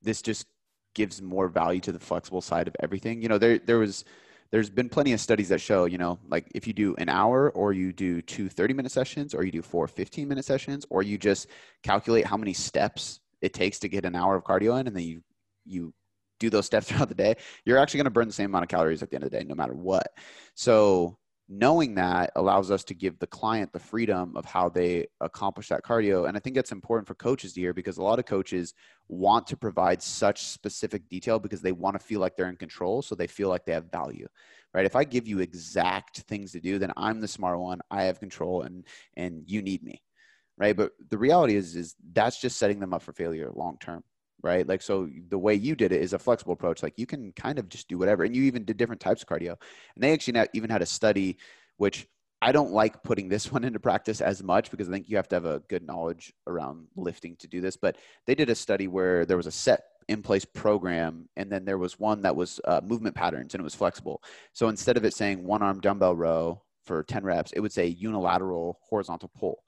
[0.00, 0.46] this just
[0.94, 3.20] gives more value to the flexible side of everything.
[3.20, 4.04] You know, there there was
[4.50, 7.50] there's been plenty of studies that show, you know, like if you do an hour
[7.50, 11.02] or you do two 30 minute sessions or you do four 15 minute sessions or
[11.02, 11.48] you just
[11.82, 15.04] calculate how many steps it takes to get an hour of cardio in and then
[15.04, 15.22] you
[15.68, 15.92] you
[16.40, 18.68] do those steps throughout the day, you're actually going to burn the same amount of
[18.68, 20.08] calories at the end of the day, no matter what.
[20.54, 25.68] So knowing that allows us to give the client the freedom of how they accomplish
[25.68, 26.28] that cardio.
[26.28, 28.74] And I think that's important for coaches to hear because a lot of coaches
[29.08, 33.00] want to provide such specific detail because they want to feel like they're in control.
[33.00, 34.28] So they feel like they have value,
[34.74, 34.84] right?
[34.84, 37.80] If I give you exact things to do, then I'm the smart one.
[37.90, 38.84] I have control and,
[39.16, 40.02] and you need me.
[40.58, 40.76] Right.
[40.76, 44.02] But the reality is, is that's just setting them up for failure long term
[44.42, 44.66] right?
[44.66, 46.82] Like, so the way you did it is a flexible approach.
[46.82, 48.24] Like, you can kind of just do whatever.
[48.24, 49.56] And you even did different types of cardio.
[49.94, 51.38] And they actually now even had a study,
[51.76, 52.06] which
[52.40, 55.28] I don't like putting this one into practice as much because I think you have
[55.28, 57.76] to have a good knowledge around lifting to do this.
[57.76, 57.96] But
[58.26, 61.76] they did a study where there was a set in place program, and then there
[61.76, 64.22] was one that was uh, movement patterns and it was flexible.
[64.54, 67.86] So instead of it saying one arm dumbbell row for 10 reps, it would say
[67.86, 69.62] unilateral horizontal pull.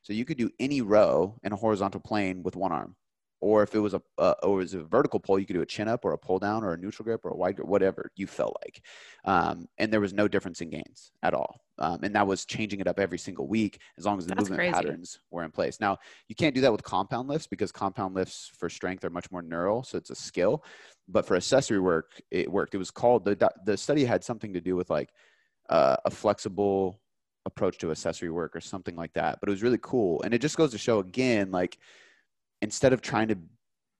[0.00, 2.96] So you could do any row in a horizontal plane with one arm
[3.42, 5.62] or if it was a uh, or it was a vertical pull, you could do
[5.62, 7.66] a chin up or a pull down or a neutral grip or a wide grip,
[7.66, 8.80] whatever you felt like.
[9.24, 11.60] Um, and there was no difference in gains at all.
[11.78, 14.48] Um, and that was changing it up every single week as long as the That's
[14.48, 14.72] movement crazy.
[14.72, 15.80] patterns were in place.
[15.80, 19.28] Now you can't do that with compound lifts because compound lifts for strength are much
[19.32, 20.64] more neural, so it's a skill.
[21.08, 22.76] But for accessory work, it worked.
[22.76, 25.10] It was called the the study had something to do with like
[25.68, 27.00] uh, a flexible
[27.44, 29.40] approach to accessory work or something like that.
[29.40, 31.76] But it was really cool, and it just goes to show again like
[32.62, 33.36] instead of trying to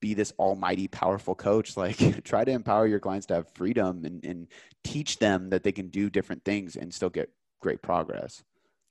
[0.00, 4.24] be this almighty powerful coach like try to empower your clients to have freedom and,
[4.24, 4.48] and
[4.82, 8.42] teach them that they can do different things and still get great progress.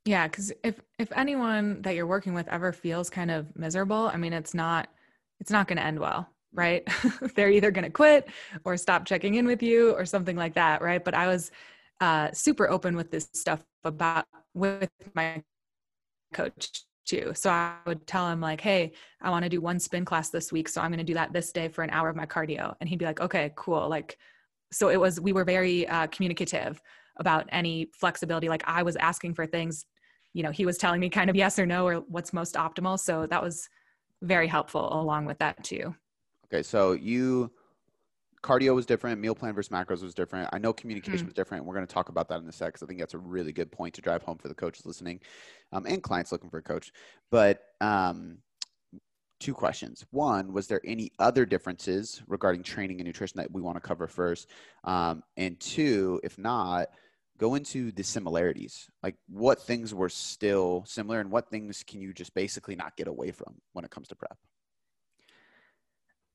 [0.06, 4.18] Yeah because if if anyone that you're working with ever feels kind of miserable i
[4.18, 4.88] mean it's not
[5.40, 6.86] it's not going to end well right?
[7.36, 8.28] They're either going to quit
[8.66, 11.04] or stop checking in with you or something like that right?
[11.04, 11.52] But i was
[12.02, 15.44] uh, super open with this stuff about with my
[16.34, 17.32] coach too.
[17.36, 20.52] So I would tell him like, "Hey, I want to do one spin class this
[20.52, 22.76] week, so I'm going to do that this day for an hour of my cardio."
[22.80, 24.18] And he'd be like, "Okay, cool." Like
[24.72, 26.82] so it was we were very uh, communicative
[27.18, 29.86] about any flexibility like I was asking for things,
[30.34, 32.98] you know, he was telling me kind of yes or no or what's most optimal.
[32.98, 33.68] So that was
[34.22, 35.94] very helpful along with that too.
[36.48, 37.52] Okay, so you
[38.44, 40.50] cardio was different meal plan versus macros was different.
[40.52, 41.28] I know communication mm-hmm.
[41.28, 41.66] was different.
[41.66, 43.52] We're going to talk about that in a sec because i think that's a really
[43.52, 45.20] good point to drive home for the coaches listening
[45.72, 46.92] um, and clients looking for a coach.
[47.30, 48.38] But um,
[49.40, 50.06] two questions.
[50.12, 54.08] One was there any other differences regarding training and nutrition that we want to cover
[54.08, 54.50] first?
[54.84, 56.88] Um, and two if not
[57.38, 58.88] go into the similarities.
[59.02, 63.08] Like what things were still similar and what things can you just basically not get
[63.08, 64.38] away from when it comes to prep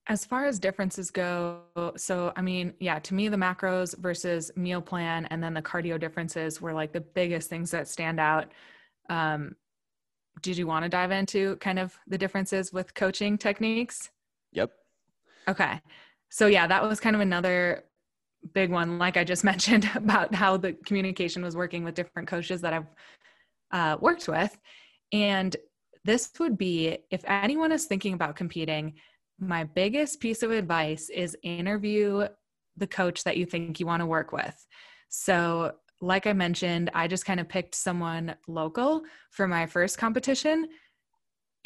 [0.08, 1.62] as far as differences go,
[1.96, 5.98] so I mean, yeah, to me, the macros versus meal plan and then the cardio
[5.98, 8.52] differences were like the biggest things that stand out.
[9.08, 9.56] Um,
[10.42, 14.10] did you want to dive into kind of the differences with coaching techniques?
[14.52, 14.70] Yep.
[15.48, 15.80] Okay.
[16.28, 17.84] So yeah, that was kind of another
[18.52, 22.60] big one, like I just mentioned about how the communication was working with different coaches
[22.60, 22.86] that I've
[23.72, 24.56] uh, worked with.
[25.12, 25.56] And
[26.04, 28.94] this would be if anyone is thinking about competing,
[29.38, 32.26] my biggest piece of advice is interview
[32.76, 34.66] the coach that you think you want to work with.
[35.08, 40.68] So, like I mentioned, I just kind of picked someone local for my first competition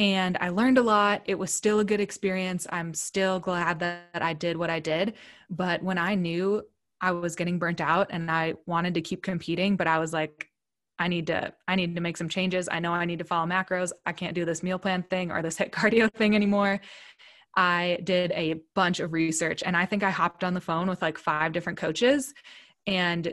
[0.01, 1.23] and I learned a lot.
[1.27, 2.67] It was still a good experience.
[2.71, 5.13] I'm still glad that I did what I did.
[5.51, 6.63] But when I knew
[7.03, 10.49] I was getting burnt out and I wanted to keep competing, but I was like,
[10.99, 12.67] I need to I need to make some changes.
[12.71, 13.93] I know I need to follow macros.
[14.07, 16.81] I can't do this meal plan thing or this HIIT cardio thing anymore.
[17.57, 21.03] I did a bunch of research and I think I hopped on the phone with
[21.03, 22.33] like five different coaches
[22.87, 23.33] and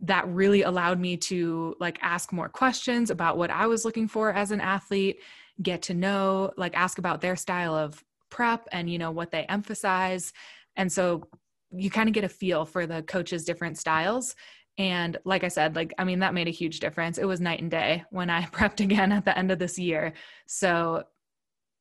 [0.00, 4.32] that really allowed me to like ask more questions about what I was looking for
[4.32, 5.20] as an athlete,
[5.60, 9.42] get to know, like ask about their style of prep and you know what they
[9.42, 10.32] emphasize.
[10.76, 11.28] And so
[11.70, 14.34] you kind of get a feel for the coaches' different styles
[14.80, 17.18] and like I said, like, I mean, that made a huge difference.
[17.18, 20.14] It was night and day when I prepped again at the end of this year.
[20.46, 21.04] So,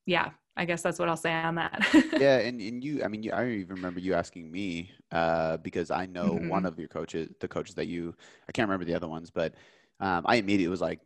[0.06, 1.86] yeah, I guess that's what I'll say on that.
[2.20, 2.38] yeah.
[2.50, 5.90] And, and you, I mean, you, I don't even remember you asking me uh, because
[5.92, 6.50] I know mm-hmm.
[6.50, 8.14] one of your coaches, the coaches that you,
[8.48, 9.56] I can't remember the other ones, but
[10.00, 11.00] um, I immediately was like,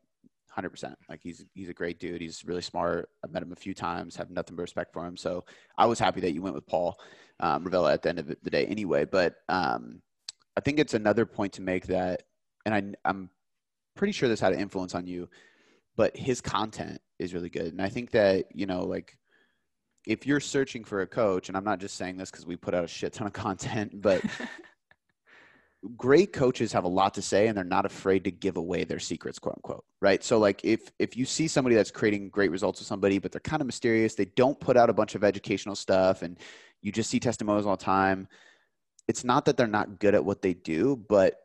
[0.55, 3.73] 100% like he's he's a great dude he's really smart i've met him a few
[3.73, 5.43] times have nothing but respect for him so
[5.79, 6.99] i was happy that you went with paul
[7.39, 9.99] um, Revelia at the end of the day anyway but um,
[10.55, 12.23] I think it's another point to make that,
[12.65, 13.29] and I, I'm
[13.95, 15.29] pretty sure this had an influence on you,
[15.95, 17.67] but his content is really good.
[17.67, 19.17] And I think that, you know, like
[20.05, 22.73] if you're searching for a coach, and I'm not just saying this because we put
[22.73, 24.23] out a shit ton of content, but
[25.97, 28.99] great coaches have a lot to say and they're not afraid to give away their
[28.99, 32.79] secrets quote unquote right so like if if you see somebody that's creating great results
[32.79, 35.75] with somebody but they're kind of mysterious they don't put out a bunch of educational
[35.75, 36.39] stuff and
[36.81, 38.29] you just see testimonials all the time
[39.07, 41.35] it's not that they're not good at what they do, but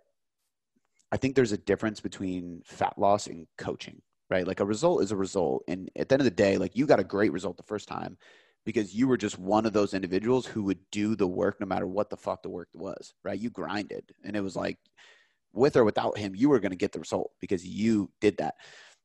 [1.10, 4.46] I think there's a difference between fat loss and coaching, right?
[4.46, 5.64] Like a result is a result.
[5.66, 7.88] And at the end of the day, like you got a great result the first
[7.88, 8.16] time
[8.68, 11.86] because you were just one of those individuals who would do the work no matter
[11.86, 13.40] what the fuck the work was, right?
[13.40, 14.12] You grinded.
[14.24, 14.76] And it was like,
[15.54, 18.56] with or without him, you were going to get the result because you did that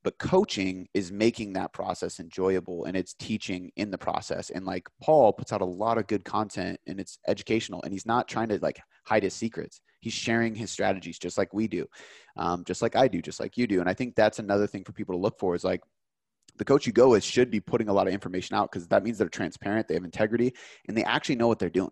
[0.04, 4.86] but coaching is making that process enjoyable and it's teaching in the process and like
[5.02, 8.50] paul puts out a lot of good content and it's educational and he's not trying
[8.50, 11.88] to like hide his secrets he's sharing his strategies just like we do
[12.36, 14.84] um, just like i do just like you do and i think that's another thing
[14.84, 15.82] for people to look for is like
[16.58, 19.04] the coach you go with should be putting a lot of information out because that
[19.04, 20.54] means they're transparent they have integrity
[20.88, 21.92] and they actually know what they're doing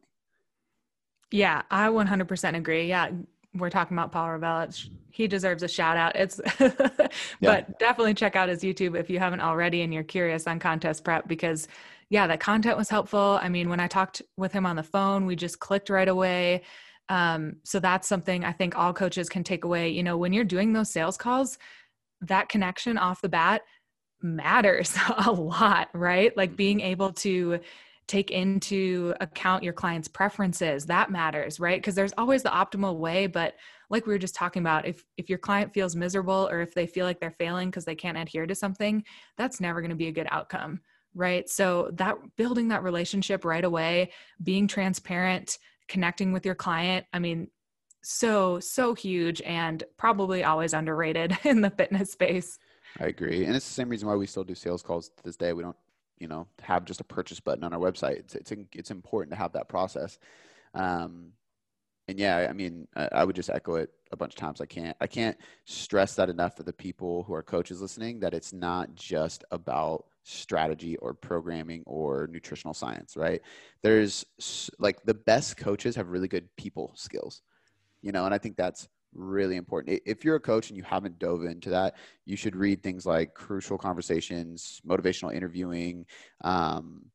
[1.31, 3.09] yeah i 100% agree yeah
[3.53, 4.89] we're talking about Paul Revelia.
[5.11, 6.15] He deserves a shout out.
[6.15, 7.63] It's, but yeah.
[7.79, 11.27] definitely check out his YouTube if you haven't already and you're curious on contest prep
[11.27, 11.67] because,
[12.09, 13.39] yeah, that content was helpful.
[13.41, 16.61] I mean, when I talked with him on the phone, we just clicked right away.
[17.09, 19.89] Um, so that's something I think all coaches can take away.
[19.89, 21.57] You know, when you're doing those sales calls,
[22.21, 23.63] that connection off the bat
[24.23, 26.35] matters a lot, right?
[26.35, 26.87] Like being mm-hmm.
[26.87, 27.59] able to
[28.07, 31.79] take into account your client's preferences that matters right?
[31.79, 33.55] Because there's always the optimal way but
[33.89, 36.87] like we were just talking about if if your client feels miserable or if they
[36.87, 39.03] feel like they're failing because they can't adhere to something
[39.37, 40.81] that's never going to be a good outcome
[41.13, 41.49] right?
[41.49, 44.11] So that building that relationship right away
[44.43, 45.57] being transparent
[45.91, 47.49] connecting with your client i mean
[48.01, 52.57] so so huge and probably always underrated in the fitness space
[52.99, 53.45] I agree.
[53.45, 55.53] And it's the same reason why we still do sales calls to this day.
[55.53, 55.77] We don't
[56.19, 58.17] you know have just a purchase button on our website.
[58.17, 60.19] It's it's it's important to have that process.
[60.73, 61.33] Um,
[62.07, 64.59] and yeah, I mean, I would just echo it a bunch of times.
[64.59, 68.33] I can't I can't stress that enough for the people who are coaches listening that
[68.33, 73.41] it's not just about strategy or programming or nutritional science, right?
[73.81, 74.25] There's
[74.77, 77.41] like the best coaches have really good people skills,
[78.01, 80.01] you know, and I think that's really important.
[80.05, 81.95] If you're a coach and you haven't dove into that,
[82.25, 86.05] you should read things like Crucial Conversations, Motivational Interviewing.
[86.43, 87.05] Um,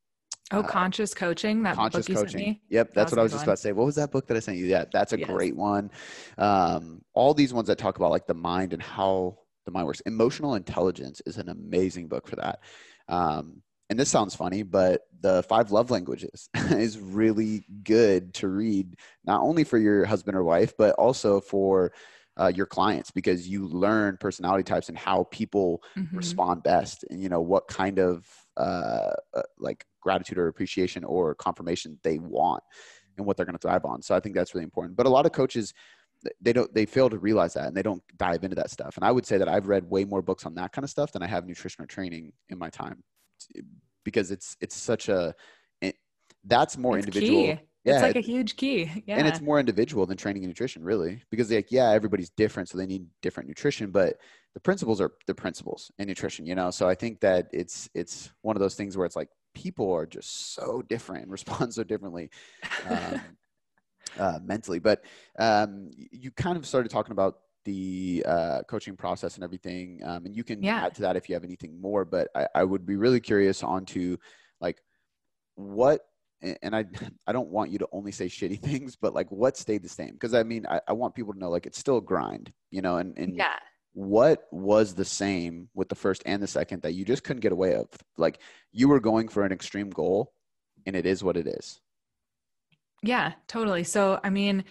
[0.53, 1.63] oh, uh, Conscious Coaching.
[1.63, 2.29] That conscious coaching.
[2.29, 2.63] Sent me.
[2.71, 3.49] Yep, that's that what I was just one.
[3.49, 3.73] about to say.
[3.73, 4.67] What was that book that I sent you?
[4.67, 5.29] Yeah, that's a yes.
[5.29, 5.91] great one.
[6.39, 10.01] Um, all these ones that talk about like the mind and how the mind works.
[10.01, 12.61] Emotional Intelligence is an amazing book for that.
[13.09, 18.97] Um, and this sounds funny, but the five love languages is really good to read,
[19.25, 21.93] not only for your husband or wife, but also for
[22.39, 26.17] uh, your clients because you learn personality types and how people mm-hmm.
[26.17, 28.27] respond best and you know what kind of
[28.59, 32.63] uh, uh, like gratitude or appreciation or confirmation they want
[33.17, 34.03] and what they're going to thrive on.
[34.03, 34.97] So i think that's really important.
[34.97, 35.73] But a lot of coaches
[36.41, 38.97] they don't they fail to realize that and they don't dive into that stuff.
[38.97, 41.13] And i would say that i've read way more books on that kind of stuff
[41.13, 43.03] than i have nutrition or training in my time
[44.05, 45.35] because it's it's such a
[45.81, 45.97] it,
[46.45, 47.49] that's more It's individual key.
[47.85, 48.91] yeah it's like it- a huge key.
[49.07, 49.17] Yeah.
[49.19, 52.79] and it's more individual than training and nutrition really because like yeah everybody's different so
[52.79, 54.17] they need different nutrition but
[54.55, 58.31] the principles are the principles in nutrition you know so i think that it's it's
[58.43, 61.83] one of those things where it's like people are just so different and respond so
[61.83, 62.31] differently
[62.89, 63.21] um,
[64.19, 65.05] uh, mentally but
[65.39, 67.37] um, you kind of started talking about
[67.67, 70.85] the uh, coaching process and everything um, and you can Yeah.
[70.87, 73.63] add to that if you have anything more but I, I would be really curious
[73.63, 74.17] onto
[74.61, 74.81] like
[75.57, 76.01] what
[76.43, 76.85] and I
[77.27, 80.13] I don't want you to only say shitty things, but like what stayed the same?
[80.13, 82.83] Because I mean, I, I want people to know like it's still a grind, you
[82.83, 83.57] know, and, and yeah.
[83.95, 87.53] what was the same with the first and the second that you just couldn't get
[87.53, 87.89] away of?
[88.17, 88.41] Like
[88.73, 90.33] you were going for an extreme goal
[90.85, 91.81] and it is what it is.
[93.03, 93.85] Yeah, totally.
[93.85, 94.65] So, I mean,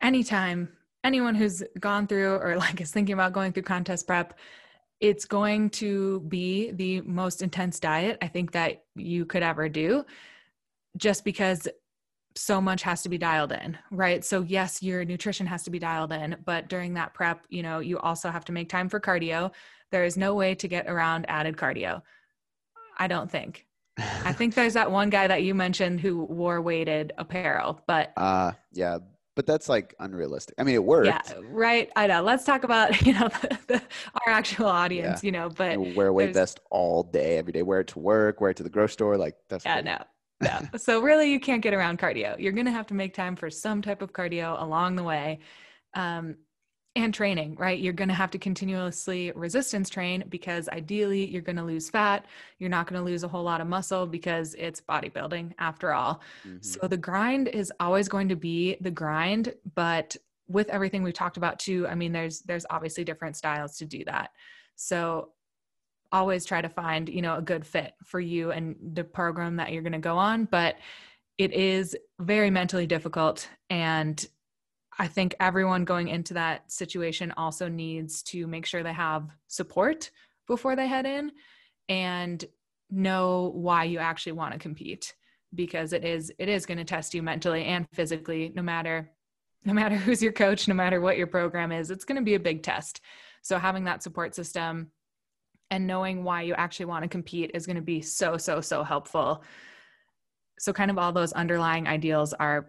[0.00, 0.70] anytime
[1.06, 4.34] anyone who's gone through or like is thinking about going through contest prep,
[5.00, 10.04] it's going to be the most intense diet I think that you could ever do
[10.96, 11.68] just because
[12.34, 14.24] so much has to be dialed in, right?
[14.24, 17.78] So, yes, your nutrition has to be dialed in, but during that prep, you know,
[17.78, 19.52] you also have to make time for cardio.
[19.90, 22.02] There is no way to get around added cardio.
[22.98, 23.66] I don't think.
[23.98, 28.52] I think there's that one guy that you mentioned who wore weighted apparel, but uh
[28.72, 28.98] yeah,
[29.36, 30.54] but that's like unrealistic.
[30.58, 31.06] I mean, it worked.
[31.06, 31.20] yeah,
[31.50, 31.90] right.
[31.94, 32.22] I know.
[32.22, 33.82] Let's talk about you know the, the,
[34.26, 35.50] our actual audience, you know.
[35.50, 37.62] But You wear a weight vest all day, every day.
[37.62, 39.16] Wear it to work, wear it to the grocery store.
[39.16, 39.98] Like that's yeah, no,
[40.40, 40.78] no.
[40.78, 42.36] so really, you can't get around cardio.
[42.40, 45.40] You're gonna have to make time for some type of cardio along the way,
[45.94, 46.36] um,
[46.96, 47.54] and training.
[47.56, 47.78] Right?
[47.78, 52.26] You're gonna have to continuously resistance train because ideally, you're gonna lose fat.
[52.58, 56.20] You're not gonna lose a whole lot of muscle because it's bodybuilding after all.
[56.44, 56.64] Mhm.
[56.64, 60.16] So the grind is always going to be the grind, but
[60.48, 64.04] with everything we've talked about too, I mean there's there's obviously different styles to do
[64.04, 64.30] that.
[64.76, 65.32] So
[66.12, 69.72] always try to find, you know, a good fit for you and the program that
[69.72, 70.76] you're going to go on, but
[71.36, 74.26] it is very mentally difficult and
[74.98, 80.10] I think everyone going into that situation also needs to make sure they have support
[80.46, 81.32] before they head in
[81.88, 82.44] and
[82.90, 85.14] know why you actually want to compete
[85.54, 89.10] because it is it is going to test you mentally and physically no matter
[89.64, 92.34] no matter who's your coach no matter what your program is it's going to be
[92.34, 93.00] a big test.
[93.42, 94.90] So having that support system
[95.70, 98.82] and knowing why you actually want to compete is going to be so so so
[98.82, 99.42] helpful.
[100.58, 102.68] So kind of all those underlying ideals are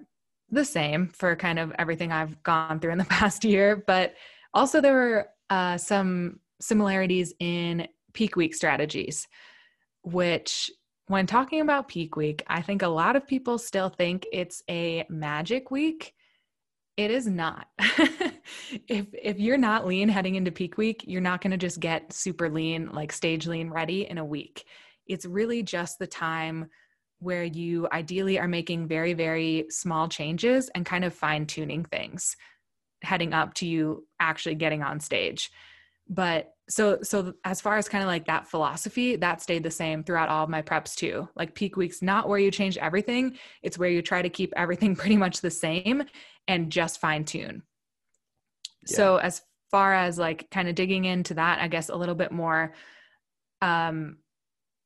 [0.50, 4.14] the same for kind of everything I've gone through in the past year, but
[4.54, 9.28] also there were uh, some similarities in peak week strategies,
[10.04, 10.72] which
[11.08, 15.06] when talking about peak week, I think a lot of people still think it's a
[15.10, 16.14] magic week.
[16.98, 17.68] It is not.
[18.88, 22.12] if if you're not lean heading into peak week, you're not going to just get
[22.12, 24.66] super lean, like stage lean ready in a week.
[25.06, 26.68] It's really just the time
[27.20, 32.36] where you ideally are making very very small changes and kind of fine tuning things
[33.04, 35.52] heading up to you actually getting on stage.
[36.10, 40.04] But so so as far as kind of like that philosophy, that stayed the same
[40.04, 41.28] throughout all of my preps too.
[41.36, 44.96] Like peak weeks not where you change everything, it's where you try to keep everything
[44.98, 46.04] pretty much the same
[46.48, 47.64] and just fine tune.
[48.86, 52.32] So as far as like kind of digging into that, I guess a little bit
[52.32, 52.74] more
[53.62, 54.18] um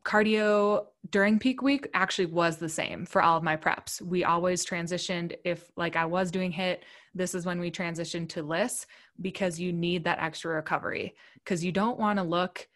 [0.04, 4.02] cardio during peak week actually was the same for all of my preps.
[4.02, 6.80] We always transitioned if like I was doing HIIT,
[7.14, 8.88] this is when we transitioned to LISS
[9.22, 12.68] because you need that extra recovery because you don't want to look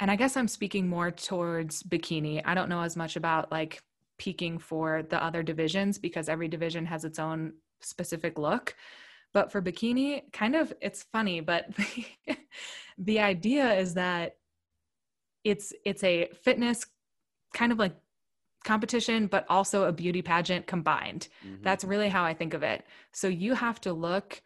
[0.00, 2.42] and I guess I'm speaking more towards bikini.
[2.44, 3.82] I don't know as much about like
[4.18, 8.74] peaking for the other divisions because every division has its own specific look.
[9.32, 11.68] But for bikini, kind of it's funny, but
[12.98, 14.36] the idea is that
[15.44, 16.86] it's it's a fitness
[17.54, 17.94] kind of like
[18.64, 21.62] competition but also a beauty pageant combined Mhm.
[21.62, 24.40] that's really how i think of it so you have to look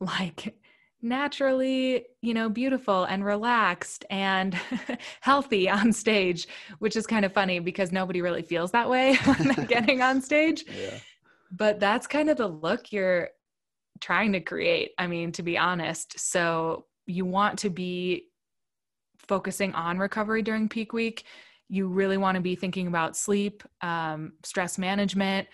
[0.00, 0.56] like
[1.02, 4.54] naturally you know beautiful and relaxed and
[5.20, 6.46] healthy on stage
[6.78, 10.20] which is kind of funny because nobody really feels that way when they're getting on
[10.20, 10.98] stage yeah.
[11.50, 13.28] but that's kind of the look you're
[14.00, 18.24] trying to create i mean to be honest so you want to be
[19.28, 21.24] focusing on recovery during peak week
[21.68, 25.48] you really want to be thinking about sleep um, stress management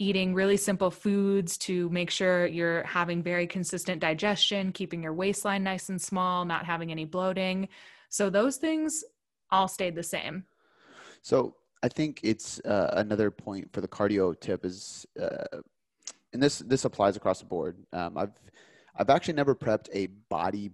[0.00, 5.62] eating really simple foods to make sure you're having very consistent digestion keeping your waistline
[5.62, 7.68] nice and small not having any bloating
[8.08, 9.04] so those things
[9.50, 10.44] all stayed the same
[11.22, 15.58] So I think it's uh, another point for the cardio tip is uh,
[16.32, 17.76] and this this applies across the board.
[17.92, 18.32] Um, I've
[18.96, 20.70] I've actually never prepped a body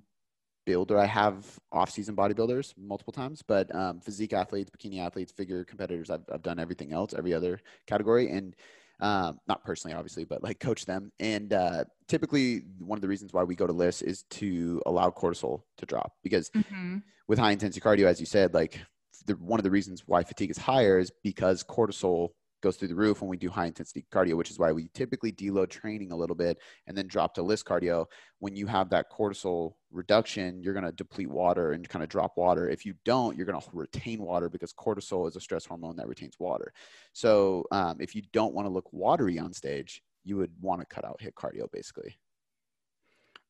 [0.64, 0.98] builder.
[0.98, 6.24] I have off-season bodybuilders multiple times, but um, physique athletes, bikini athletes, figure competitors, I've,
[6.32, 8.54] I've done everything else, every other category, and
[9.00, 11.12] um, not personally, obviously, but like coach them.
[11.18, 15.10] And uh, typically, one of the reasons why we go to LISS is to allow
[15.10, 16.98] cortisol to drop because mm-hmm.
[17.26, 18.80] with high intensity cardio, as you said, like
[19.26, 22.30] the, one of the reasons why fatigue is higher is because cortisol
[22.64, 25.30] goes through the roof when we do high intensity cardio, which is why we typically
[25.30, 28.06] deload training a little bit and then drop to LISS cardio.
[28.38, 32.38] When you have that cortisol reduction, you're going to deplete water and kind of drop
[32.38, 32.68] water.
[32.68, 36.08] If you don't, you're going to retain water because cortisol is a stress hormone that
[36.08, 36.72] retains water.
[37.12, 40.86] So um, if you don't want to look watery on stage, you would want to
[40.86, 42.18] cut out HIIT cardio basically.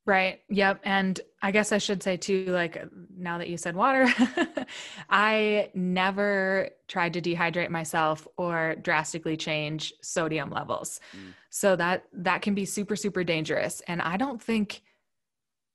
[0.07, 0.43] Right.
[0.51, 0.81] Yep.
[0.85, 2.85] And I guess I should say too, like
[3.17, 4.07] now that you said water,
[5.11, 11.01] I never tried to dehydrate myself or drastically change sodium levels.
[11.17, 11.33] Mm.
[11.49, 13.81] So that that can be super, super dangerous.
[13.89, 14.83] And I don't think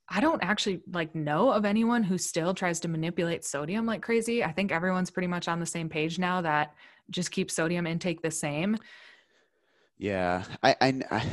[0.08, 4.44] I don't actually like know of anyone who still tries to manipulate sodium like crazy.
[4.44, 6.76] I think everyone's pretty much on the same page now that
[7.10, 8.78] just keep sodium intake the same.
[9.98, 10.44] Yeah.
[10.62, 11.26] I, I, I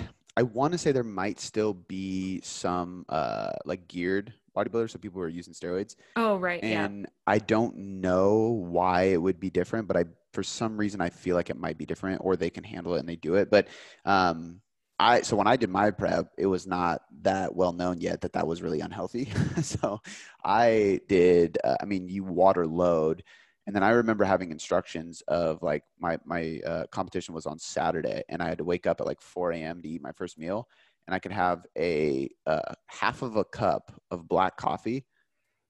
[0.42, 5.26] want to say there might still be some uh, like geared bodybuilders, so people who
[5.26, 5.96] are using steroids.
[6.16, 6.62] Oh, right.
[6.62, 7.06] And yeah.
[7.26, 11.36] I don't know why it would be different, but I for some reason I feel
[11.36, 13.50] like it might be different, or they can handle it and they do it.
[13.50, 13.68] But
[14.04, 14.60] um,
[14.98, 18.32] I so when I did my prep, it was not that well known yet that
[18.34, 19.30] that was really unhealthy.
[19.62, 20.00] so
[20.44, 21.58] I did.
[21.62, 23.22] Uh, I mean, you water load
[23.66, 28.22] and then I remember having instructions of like my my uh, competition was on Saturday,
[28.28, 29.82] and I had to wake up at like 4 a.m.
[29.82, 30.68] to eat my first meal,
[31.06, 35.04] and I could have a uh, half of a cup of black coffee,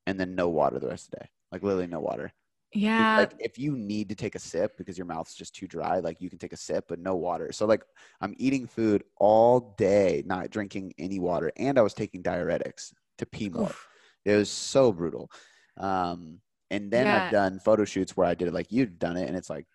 [0.06, 2.32] and then no water the rest of the day, like literally no water.
[2.74, 3.16] Yeah.
[3.16, 6.20] Like if you need to take a sip because your mouth's just too dry, like
[6.20, 7.50] you can take a sip, but no water.
[7.52, 7.82] So like
[8.20, 13.26] I'm eating food all day, not drinking any water, and I was taking diuretics to
[13.26, 13.64] pee more.
[13.64, 13.88] Oof.
[14.26, 15.30] It was so brutal.
[15.78, 16.40] Um,
[16.70, 17.24] and then yeah.
[17.24, 19.66] I've done photo shoots where I did it like you've done it, and it's like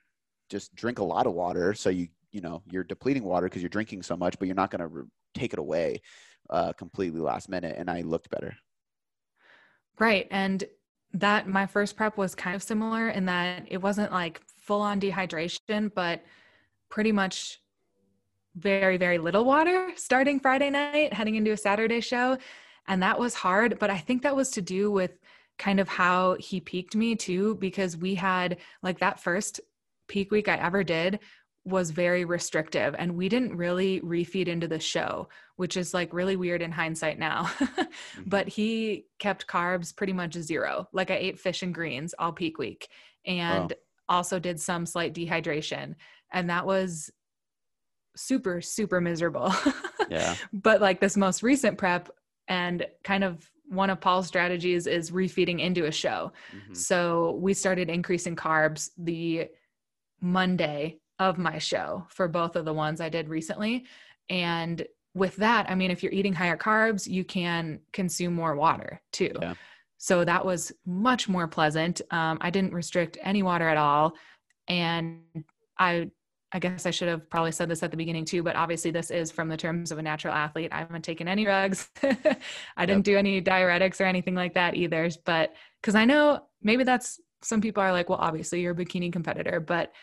[0.49, 3.69] just drink a lot of water so you you know you're depleting water because you're
[3.69, 6.01] drinking so much, but you're not going to re- take it away
[6.49, 7.75] uh, completely last minute.
[7.77, 8.55] And I looked better.
[9.99, 10.63] Right, and
[11.13, 14.99] that my first prep was kind of similar in that it wasn't like full on
[14.99, 16.23] dehydration, but
[16.89, 17.59] pretty much
[18.55, 22.37] very very little water starting Friday night, heading into a Saturday show,
[22.87, 23.79] and that was hard.
[23.79, 25.11] But I think that was to do with
[25.61, 29.61] kind of how he peaked me too, because we had like that first
[30.07, 31.19] peak week I ever did
[31.63, 36.35] was very restrictive and we didn't really refeed into the show which is like really
[36.35, 38.23] weird in hindsight now mm-hmm.
[38.25, 42.57] but he kept carbs pretty much zero like i ate fish and greens all peak
[42.57, 42.87] week
[43.27, 43.77] and wow.
[44.17, 45.93] also did some slight dehydration
[46.33, 47.11] and that was
[48.15, 49.53] super super miserable
[50.09, 52.09] yeah but like this most recent prep
[52.47, 56.33] and kind of one of Paul's strategies is refeeding into a show.
[56.53, 56.73] Mm-hmm.
[56.73, 59.47] So we started increasing carbs the
[60.19, 63.85] Monday of my show for both of the ones I did recently.
[64.29, 69.01] And with that, I mean, if you're eating higher carbs, you can consume more water
[69.13, 69.31] too.
[69.41, 69.53] Yeah.
[69.97, 72.01] So that was much more pleasant.
[72.11, 74.15] Um, I didn't restrict any water at all.
[74.67, 75.21] And
[75.77, 76.11] I
[76.53, 79.09] I guess I should have probably said this at the beginning too, but obviously this
[79.09, 80.71] is from the terms of a natural athlete.
[80.73, 81.89] I haven't taken any drugs.
[82.77, 85.09] I didn't do any diuretics or anything like that either.
[85.25, 89.11] But because I know maybe that's some people are like, well, obviously you're a bikini
[89.13, 89.93] competitor, but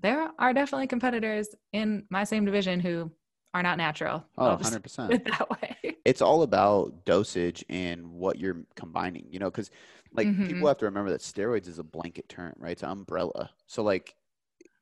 [0.00, 3.10] there are definitely competitors in my same division who
[3.52, 4.24] are not natural.
[4.38, 5.24] Oh, 100%.
[5.24, 5.76] that way.
[6.06, 9.70] It's all about dosage and what you're combining, you know, because
[10.12, 10.46] like mm-hmm.
[10.46, 12.72] people have to remember that steroids is a blanket term, right?
[12.72, 13.50] It's an umbrella.
[13.66, 14.16] So like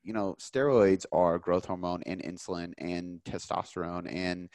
[0.09, 4.49] you know, steroids are growth hormone and insulin and testosterone and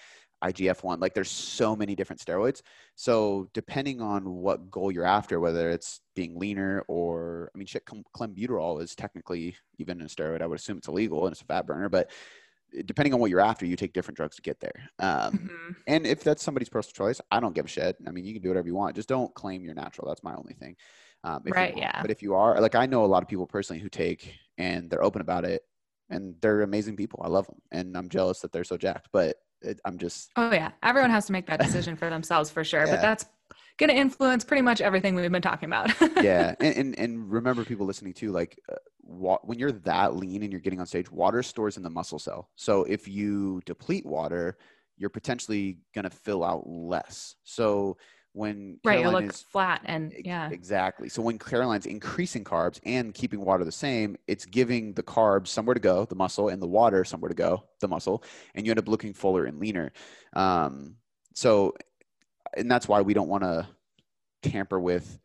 [0.43, 0.99] IGF 1.
[0.99, 2.63] Like there's so many different steroids.
[2.95, 7.85] So depending on what goal you're after, whether it's being leaner or, I mean, shit,
[7.85, 10.41] clenbuterol is technically even a steroid.
[10.41, 12.09] I would assume it's illegal and it's a fat burner, but
[12.85, 14.89] depending on what you're after, you take different drugs to get there.
[14.97, 15.71] Um, mm-hmm.
[15.85, 17.95] And if that's somebody's personal choice, I don't give a shit.
[18.07, 18.95] I mean, you can do whatever you want.
[18.95, 20.07] Just don't claim you're natural.
[20.07, 20.75] That's my only thing.
[21.24, 21.78] Um, right.
[21.78, 22.01] Yeah.
[22.01, 24.89] But if you are, like, I know a lot of people personally who take and
[24.89, 25.63] they're open about it,
[26.09, 27.21] and they're amazing people.
[27.24, 29.09] I love them, and I'm jealous that they're so jacked.
[29.11, 30.32] But it, I'm just.
[30.36, 32.86] Oh yeah, everyone has to make that decision for themselves for sure.
[32.86, 32.95] Yeah.
[32.95, 33.26] But that's
[33.78, 35.89] going to influence pretty much everything we've been talking about.
[36.24, 40.43] yeah, and, and, and remember, people listening too, like uh, wa- when you're that lean
[40.43, 42.49] and you're getting on stage, water stores in the muscle cell.
[42.55, 44.57] So if you deplete water,
[44.97, 47.36] you're potentially going to fill out less.
[47.43, 47.97] So
[48.34, 50.49] when right, it Caroline looks is flat and yeah.
[50.49, 51.07] exactly.
[51.07, 55.75] So when Caroline's increasing carbs and keeping water the same, it's giving the carbs somewhere
[55.75, 58.23] to go, the muscle, and the water somewhere to go, the muscle,
[58.55, 59.93] and you end up looking fuller and leaner.
[60.36, 60.95] Um,
[61.36, 61.75] so,
[62.57, 63.67] and that's why we don't want to
[64.41, 65.19] tamper with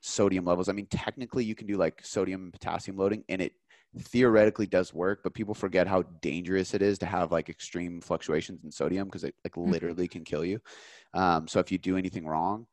[0.00, 0.68] sodium levels.
[0.68, 3.52] I mean, technically, you can do like sodium and potassium loading, and it
[3.96, 8.62] theoretically does work, but people forget how dangerous it is to have like extreme fluctuations
[8.64, 9.70] in sodium because it like Mhm.
[9.70, 10.60] literally can kill you.
[11.14, 12.66] Um, so if you do anything wrong,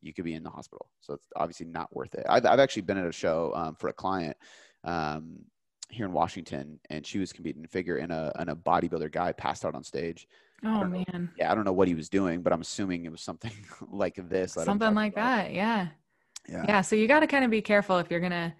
[0.00, 0.90] you could be in the hospital.
[1.00, 2.26] So it's obviously not worth it.
[2.28, 4.36] I've, I've actually been at a show um, for a client
[4.84, 5.38] um,
[5.90, 9.32] here in Washington, and she was competing in figure, and a and a bodybuilder guy
[9.32, 10.26] passed out on stage.
[10.64, 11.04] Oh don't know.
[11.12, 11.30] man.
[11.36, 13.52] Yeah, I don't know what he was doing, but I'm assuming it was something
[13.90, 14.52] like this.
[14.54, 15.24] Something like about.
[15.44, 15.54] that.
[15.54, 15.88] Yeah.
[16.48, 16.64] Yeah.
[16.66, 16.80] Yeah.
[16.80, 18.54] So you got to kind of be careful if you're going to,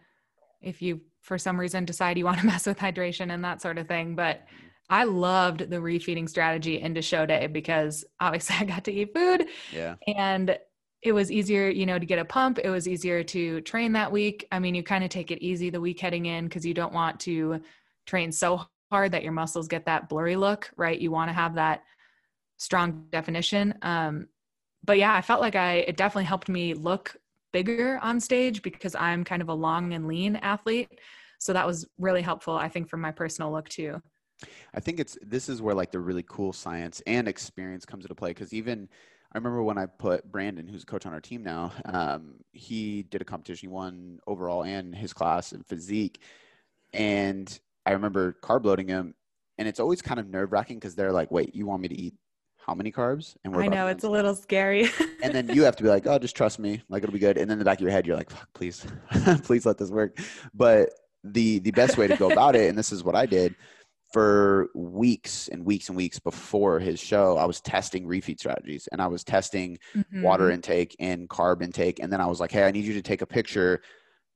[0.60, 3.78] if you for some reason decide you want to mess with hydration and that sort
[3.78, 4.14] of thing.
[4.14, 4.42] But
[4.90, 9.46] I loved the refeeding strategy into show day because obviously I got to eat food
[9.72, 9.96] Yeah.
[10.06, 10.58] and
[11.02, 12.58] it was easier, you know, to get a pump.
[12.62, 14.46] It was easier to train that week.
[14.52, 16.94] I mean, you kind of take it easy the week heading in because you don't
[16.94, 17.60] want to
[18.06, 20.98] train so hard that your muscles get that blurry look, right?
[20.98, 21.82] You want to have that
[22.56, 23.74] strong definition.
[23.82, 24.28] Um,
[24.82, 27.16] but yeah, I felt like I it definitely helped me look
[27.54, 30.98] bigger on stage because I'm kind of a long and lean athlete.
[31.38, 34.02] So that was really helpful, I think, for my personal look too.
[34.74, 38.16] I think it's this is where like the really cool science and experience comes into
[38.16, 38.88] play because even
[39.32, 43.04] I remember when I put Brandon, who's a coach on our team now, um, he
[43.04, 46.20] did a competition, he won overall and his class in physique,
[46.92, 49.14] and I remember carb loading him,
[49.58, 51.94] and it's always kind of nerve wracking because they're like, "Wait, you want me to
[51.94, 52.14] eat
[52.66, 54.88] how many carbs?" And I know it's a little scary.
[55.22, 57.36] and then you have to be like, oh, just trust me, like it'll be good.
[57.38, 58.84] And then in the back of your head, you're like, fuck, please,
[59.44, 60.18] please let this work.
[60.52, 60.90] But
[61.22, 63.54] the the best way to go about it, and this is what I did
[64.12, 69.02] for weeks and weeks and weeks before his show, I was testing refeed strategies and
[69.02, 69.76] I was testing
[70.12, 70.54] water Mhm.
[70.54, 71.98] intake and carb intake.
[72.00, 73.80] And then I was like, hey, I need you to take a picture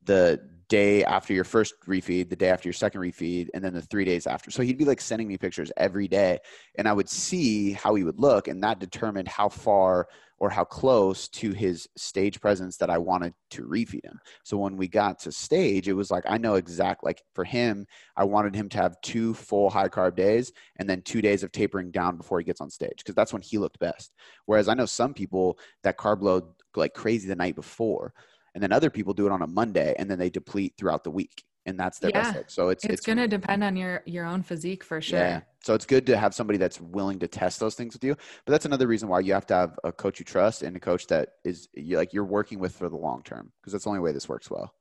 [0.05, 3.83] the day after your first refeed, the day after your second refeed, and then the
[3.83, 4.51] three days after.
[4.51, 6.39] So he'd be like sending me pictures every day,
[6.77, 10.09] and I would see how he would look, and that determined how far
[10.41, 14.21] or how close to his stage presence that I wanted to refeed him.
[14.45, 17.87] So when we got to stage, it was like I know exact like for him,
[18.17, 21.51] I wanted him to have two full high carb days and then two days of
[21.51, 24.13] tapering down before he gets on stage because that's when he looked best.
[24.47, 26.45] Whereas I know some people that carb load
[26.77, 28.13] like crazy the night before
[28.59, 31.13] and then other people do it on a Monday and then they deplete throughout the
[31.13, 32.39] week, and that's their best Yeah.
[32.39, 32.51] look.
[32.51, 35.21] So it's It's, going to depend on your your own physique for sure.
[35.21, 35.41] yeah.
[35.63, 38.17] So it's good to have somebody that's willing to test those things with you.
[38.45, 40.81] But that's another reason why you have to have a coach you trust and a
[40.81, 43.91] coach that is you like you're working with for the long term because that's the
[43.91, 44.75] only way this works well.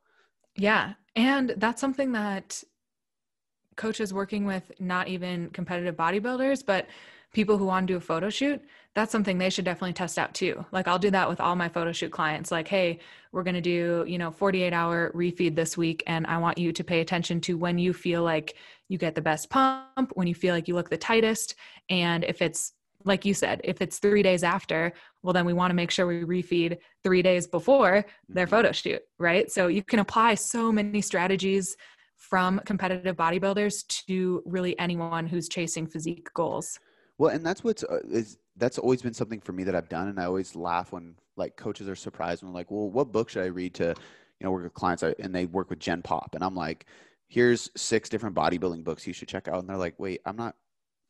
[0.56, 0.94] Yeah.
[1.16, 2.64] And that's something that
[3.78, 6.88] coaches working with not even competitive bodybuilders, but
[7.34, 8.62] people who want to do a photo shoot,
[8.96, 10.66] that's something they should definitely test out too.
[10.72, 12.52] Like I'll do that with all my photo shoot clients.
[12.52, 13.00] Like, hey,
[13.32, 16.04] we're going to do, you know, 48 hour refeed this week.
[16.08, 18.56] And I want you to pay attention to when you feel like
[18.88, 21.56] you get the best pump, when you feel like you look the tightest.
[21.90, 22.74] And if it's
[23.04, 26.08] like you said, if it's three days after, well, then we want to make sure
[26.08, 28.50] we refeed three days before their Mhm.
[28.50, 29.52] photo shoot, right?
[29.52, 31.78] So you can apply so many strategies
[32.18, 36.80] from competitive bodybuilders to really anyone who's chasing physique goals.
[37.18, 40.08] Well, and that's what's uh, is that's always been something for me that I've done,
[40.08, 43.44] and I always laugh when like coaches are surprised when like, well, what book should
[43.44, 46.44] I read to, you know, work with clients, and they work with Gen Pop, and
[46.44, 46.86] I'm like,
[47.28, 50.56] here's six different bodybuilding books you should check out, and they're like, wait, I'm not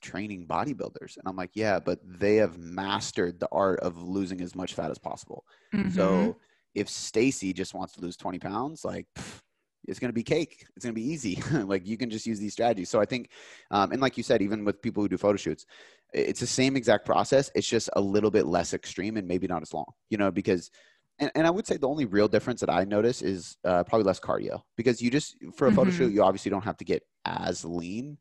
[0.01, 4.55] training bodybuilders, and I'm like, yeah, but they have mastered the art of losing as
[4.55, 5.45] much fat as possible.
[5.73, 5.91] Mhm.
[5.91, 6.37] So
[6.75, 9.41] if Stacy just wants to lose 20 pounds, like pff,
[9.87, 10.65] it's going to be cake.
[10.75, 11.41] It's going to be easy.
[11.51, 12.89] like you can just use these strategies.
[12.89, 13.29] So I think,
[13.71, 15.65] um, and like you said, even with people who do photo shoots,
[16.13, 17.51] it's the same exact process.
[17.55, 20.71] It's just a little bit less extreme and maybe not as long, you know, because,
[21.19, 24.05] and, and I would say the only real difference that I notice is uh, probably
[24.05, 25.97] less cardio because you just, for a photo Mhm.
[25.97, 28.17] shoot, you obviously don't have to get as lean.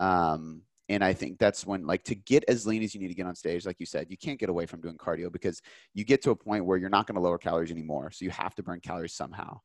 [0.00, 3.14] Um, and I think that's when, like, to get as lean as you need to
[3.14, 5.62] get on stage, like you said, you can't get away from doing cardio because
[5.94, 8.10] you get to a point where you're not going to lower calories anymore.
[8.10, 9.60] So you have to burn calories somehow.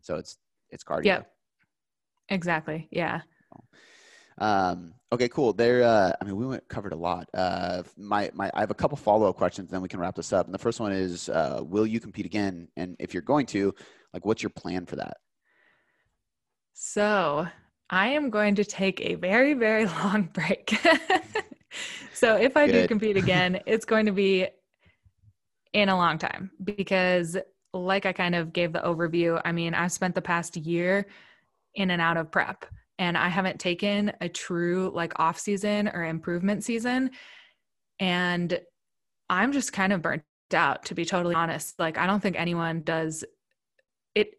[0.00, 0.38] So it's
[0.70, 1.04] it's cardio.
[1.04, 1.32] Yep.
[2.30, 2.88] Exactly.
[2.90, 3.22] Yeah.
[4.38, 5.52] Um, okay, cool.
[5.52, 5.82] There.
[5.82, 7.28] Uh, I mean, we went covered a lot.
[7.34, 10.32] Uh, my my, I have a couple follow up questions, then we can wrap this
[10.32, 10.46] up.
[10.46, 12.68] And the first one is, uh, will you compete again?
[12.76, 13.74] And if you're going to,
[14.14, 15.18] like, what's your plan for that?
[16.72, 17.46] So
[17.90, 20.74] I am going to take a very, very long break.
[22.14, 24.48] so if I do compete again, it's going to be
[25.72, 27.36] in a long time because,
[27.72, 31.06] like I kind of gave the overview, I mean, I've spent the past year
[31.74, 32.64] in and out of prep
[32.98, 37.10] and I haven't taken a true like off season or improvement season.
[37.98, 38.60] And
[39.28, 41.78] I'm just kind of burnt out to be totally honest.
[41.78, 43.24] Like I don't think anyone does
[44.14, 44.34] it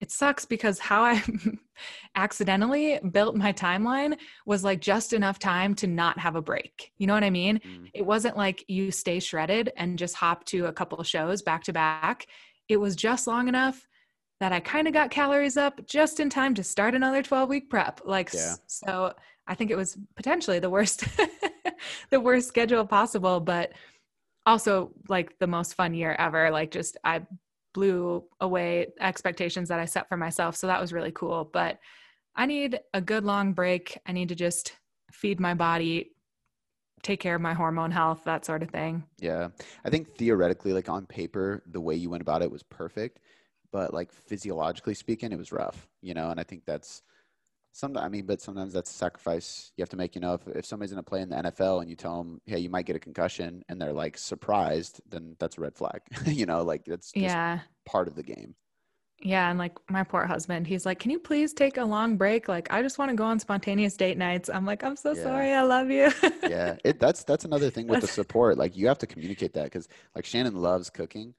[0.00, 1.22] it sucks because how I
[2.16, 6.92] accidentally built my timeline was like just enough time to not have a break.
[6.98, 7.60] You know what I mean?
[7.60, 7.90] Mm.
[7.94, 11.64] It wasn't like you stay shredded and just hop to a couple of shows back
[11.64, 12.26] to back.
[12.68, 13.86] It was just long enough
[14.40, 17.70] that I kind of got calories up just in time to start another 12 week
[17.70, 18.00] prep.
[18.04, 18.54] Like yeah.
[18.66, 19.12] so
[19.46, 21.04] I think it was potentially the worst
[22.10, 23.72] the worst schedule possible, but
[24.46, 26.50] also like the most fun year ever.
[26.50, 27.22] Like just I
[27.72, 30.56] blew away expectations that I set for myself.
[30.56, 31.48] So that was really cool.
[31.52, 31.78] But
[32.36, 33.98] I need a good long break.
[34.06, 34.74] I need to just
[35.12, 36.12] feed my body,
[37.04, 39.04] take care of my hormone health, that sort of thing.
[39.20, 39.48] Yeah.
[39.84, 43.20] I think theoretically, like on paper, the way you went about it was perfect.
[43.70, 47.02] But like physiologically speaking, it was rough, you know, and I think that's
[47.76, 50.14] Sometimes, I mean, but sometimes that's a sacrifice you have to make.
[50.14, 52.40] You know, if, if somebody's going to play in the NFL and you tell them,
[52.46, 56.00] hey, you might get a concussion, and they're like surprised, then that's a red flag.
[56.26, 58.54] you know, like that's yeah part of the game.
[59.24, 62.46] Yeah, and like my poor husband, he's like, "Can you please take a long break?
[62.46, 65.22] Like, I just want to go on spontaneous date nights." I'm like, "I'm so yeah.
[65.22, 66.12] sorry, I love you."
[66.44, 68.58] yeah, it that's that's another thing with the support.
[68.58, 71.34] Like, you have to communicate that because like Shannon loves cooking,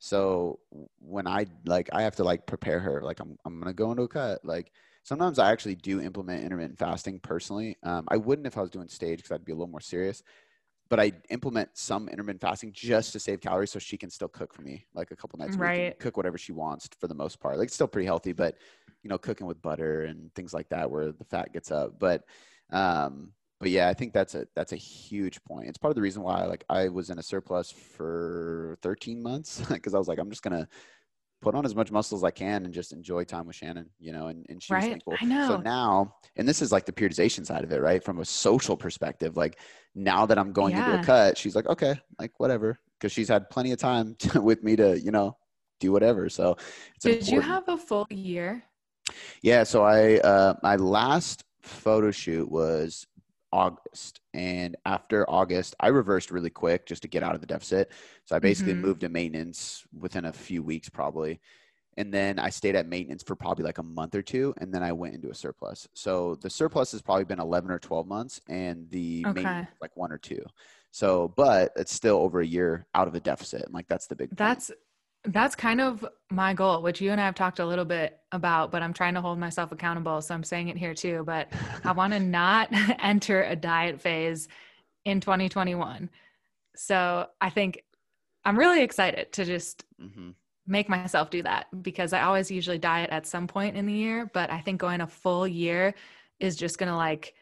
[0.00, 0.58] so
[0.98, 3.02] when I like, I have to like prepare her.
[3.02, 4.44] Like, I'm I'm gonna go into a cut.
[4.44, 4.72] Like,
[5.04, 7.76] sometimes I actually do implement intermittent fasting personally.
[7.84, 10.24] Um, I wouldn't if I was doing stage because I'd be a little more serious.
[10.90, 14.54] But I implement some intermittent fasting just to save calories so she can still cook
[14.54, 15.88] for me like a couple nights a right.
[15.88, 15.98] week.
[15.98, 17.58] Cook whatever she wants for the most part.
[17.58, 18.56] Like it's still pretty healthy, but
[19.02, 21.98] you know, cooking with butter and things like that where the fat gets up.
[21.98, 22.24] But
[22.70, 25.68] um, but yeah, I think that's a that's a huge point.
[25.68, 29.60] It's part of the reason why like I was in a surplus for 13 months
[29.72, 30.68] because I was like, I'm just gonna
[31.40, 34.12] put on as much muscle as I can and just enjoy time with Shannon, you
[34.12, 34.90] know, and, and she's right.
[34.90, 35.14] thankful.
[35.20, 35.48] I know.
[35.48, 38.02] So now, and this is like the periodization side of it, right?
[38.02, 39.58] From a social perspective, like
[39.94, 40.90] now that I'm going yeah.
[40.90, 42.78] into a cut, she's like, okay, like whatever.
[43.00, 45.36] Cause she's had plenty of time to, with me to, you know,
[45.80, 46.28] do whatever.
[46.28, 46.56] So
[47.00, 47.32] did important.
[47.32, 48.64] you have a full year?
[49.42, 49.62] Yeah.
[49.62, 53.06] So I, uh, my last photo shoot was
[53.52, 54.20] August.
[54.34, 57.90] And after August, I reversed really quick just to get out of the deficit.
[58.24, 58.82] So I basically mm-hmm.
[58.82, 61.40] moved to maintenance within a few weeks, probably.
[61.96, 64.54] And then I stayed at maintenance for probably like a month or two.
[64.58, 65.88] And then I went into a surplus.
[65.94, 69.42] So the surplus has probably been 11 or 12 months, and the okay.
[69.42, 70.44] maintenance like one or two.
[70.90, 73.62] So, but it's still over a year out of a deficit.
[73.62, 74.70] And like that's the big That's
[75.24, 78.70] that's kind of my goal, which you and I have talked a little bit about,
[78.70, 80.20] but I'm trying to hold myself accountable.
[80.22, 81.22] So I'm saying it here too.
[81.26, 81.48] But
[81.84, 84.48] I want to not enter a diet phase
[85.04, 86.10] in 2021.
[86.76, 87.82] So I think
[88.44, 90.30] I'm really excited to just mm-hmm.
[90.66, 94.30] make myself do that because I always usually diet at some point in the year.
[94.32, 95.94] But I think going a full year
[96.38, 97.34] is just going to like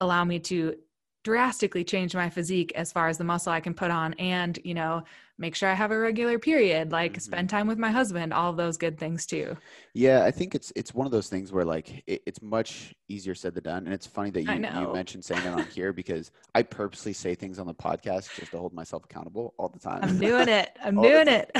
[0.00, 0.76] allow me to
[1.24, 4.74] drastically change my physique as far as the muscle I can put on and, you
[4.74, 5.02] know,
[5.38, 7.20] make sure I have a regular period, like mm-hmm.
[7.20, 9.56] spend time with my husband, all those good things too.
[9.92, 13.34] Yeah, I think it's it's one of those things where like it, it's much easier
[13.34, 13.84] said than done.
[13.84, 17.34] And it's funny that you, you mentioned saying it on here because I purposely say
[17.34, 20.00] things on the podcast just to hold myself accountable all the time.
[20.02, 20.76] I'm doing it.
[20.84, 21.50] I'm doing it.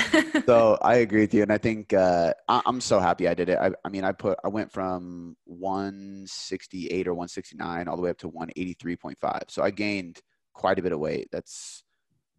[0.47, 1.43] so I agree with you.
[1.43, 3.59] And I think uh, I, am so happy I did it.
[3.59, 8.19] I, I mean, I put, I went from 168 or 169 all the way up
[8.19, 9.43] to 183.5.
[9.49, 10.21] So I gained
[10.53, 11.29] quite a bit of weight.
[11.31, 11.85] That's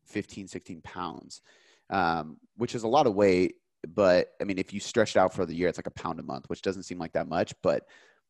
[0.05, 1.41] 15, 16 pounds,
[1.89, 3.55] um, which is a lot of weight.
[3.87, 6.19] But I mean, if you stretch it out for the year, it's like a pound
[6.19, 7.53] a month, which doesn't seem like that much.
[7.61, 7.83] But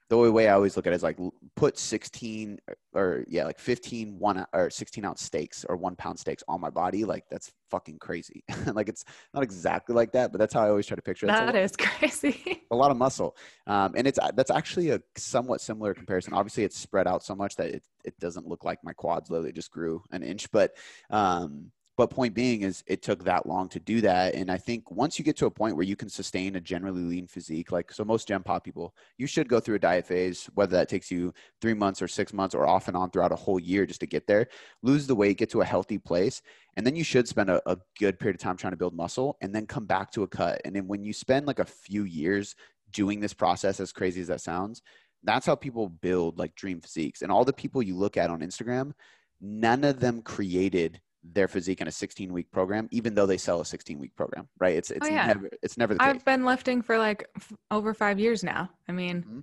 [0.10, 1.18] the only way I always look at it is like
[1.56, 2.60] put 16
[2.94, 6.70] or yeah, like 15 one or 16 ounce steaks or one pound steaks on my
[6.70, 7.06] body.
[7.06, 8.44] Like that's fucking crazy.
[8.74, 9.04] like it's
[9.34, 11.30] not exactly like that, but that's how I always try to picture it.
[11.30, 12.62] That is crazy.
[12.70, 13.36] a lot of muscle.
[13.66, 16.34] Um, and it's, that's actually a somewhat similar comparison.
[16.34, 19.54] Obviously it's spread out so much that it, it doesn't look like my quads literally
[19.54, 20.76] just grew an inch, but,
[21.10, 24.36] um, but point being is it took that long to do that.
[24.36, 27.02] And I think once you get to a point where you can sustain a generally
[27.02, 30.50] lean physique, like so most Gen Pop people, you should go through a diet phase,
[30.56, 33.38] whether that takes you three months or six months or off and on throughout a
[33.38, 34.48] whole year just to get there,
[34.84, 36.42] lose the weight, get to a healthy place.
[36.76, 39.38] And then you should spend a, a good period of time trying to build muscle
[39.40, 40.62] and then come back to a cut.
[40.66, 42.56] And then when you spend like a few years
[42.92, 44.82] doing this process, as crazy as that sounds,
[45.24, 47.22] that's how people build like dream physiques.
[47.22, 48.92] And all the people you look at on Instagram,
[49.40, 51.00] none of them created
[51.34, 54.48] their physique in a 16 week program, even though they sell a 16 week program,
[54.60, 54.76] right?
[54.76, 55.28] It's it's oh, yeah.
[55.28, 58.70] never it's never the I've been lifting for like f- over five years now.
[58.88, 59.40] I mean, mm-hmm.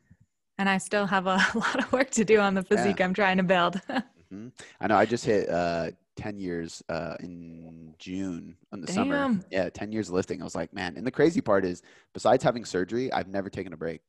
[0.59, 3.05] and I still have a lot of work to do on the physique yeah.
[3.05, 3.80] I'm trying to build.
[3.91, 4.49] mm-hmm.
[4.80, 4.97] I know.
[4.97, 8.95] I just hit uh, 10 years uh, in June in the Damn.
[8.95, 9.41] summer.
[9.51, 10.41] Yeah, 10 years lifting.
[10.41, 10.97] I was like, man.
[10.97, 14.03] And the crazy part is, besides having surgery, I've never taken a break.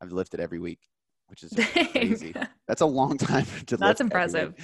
[0.00, 0.80] I've lifted every week,
[1.28, 1.86] which is Dang.
[1.88, 2.34] crazy.
[2.68, 3.76] That's a long time to.
[3.76, 4.54] Lift that's impressive.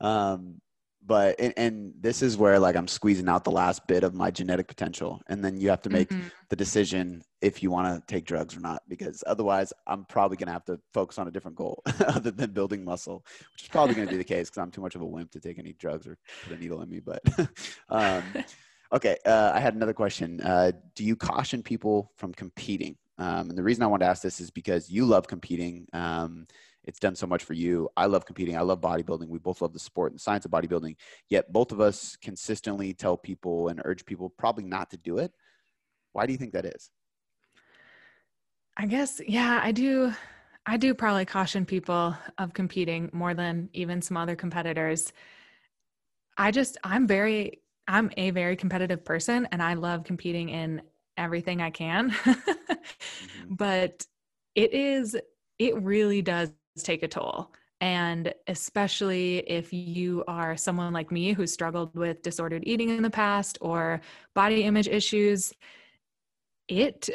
[0.00, 0.60] Um,
[1.06, 4.30] but and, and, this is where like i'm squeezing out the last bit of my
[4.30, 6.28] genetic potential and then you have to make mm-hmm.
[6.50, 10.46] the decision if you want to take drugs or not because otherwise i'm probably going
[10.46, 13.24] to have to focus on a different goal other than building muscle
[13.54, 15.30] which is probably going to be the case because i'm too much of a wimp
[15.30, 17.22] to take any drugs or put a needle in me but
[17.88, 18.22] um,
[18.92, 23.56] okay uh, i had another question uh, do you caution people from competing um, and
[23.58, 26.46] the reason i want to ask this is because you love competing um,
[26.84, 27.88] it's done so much for you.
[27.96, 28.56] I love competing.
[28.56, 29.28] I love bodybuilding.
[29.28, 30.96] We both love the sport and the science of bodybuilding.
[31.30, 35.32] Yet both of us consistently tell people and urge people probably not to do it.
[36.12, 36.90] Why do you think that is?
[38.76, 40.12] I guess, yeah, I do.
[40.66, 45.12] I do probably caution people of competing more than even some other competitors.
[46.38, 50.80] I just, I'm very, I'm a very competitive person and I love competing in
[51.18, 52.10] everything I can.
[52.12, 53.54] mm-hmm.
[53.54, 54.06] But
[54.54, 55.16] it is,
[55.58, 56.50] it really does
[56.82, 57.52] take a toll.
[57.80, 63.10] And especially if you are someone like me who struggled with disordered eating in the
[63.10, 64.00] past or
[64.34, 65.52] body image issues,
[66.68, 67.10] it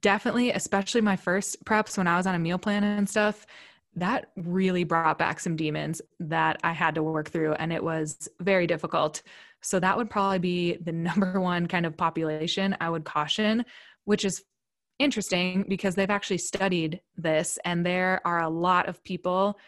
[0.00, 3.46] definitely, especially my first preps when I was on a meal plan and stuff,
[3.96, 7.52] that really brought back some demons that I had to work through.
[7.54, 9.22] And it was very difficult.
[9.62, 13.64] So that would probably be the number one kind of population I would caution,
[14.04, 14.42] which is
[14.98, 19.58] interesting because they've actually studied this, and there are a lot of people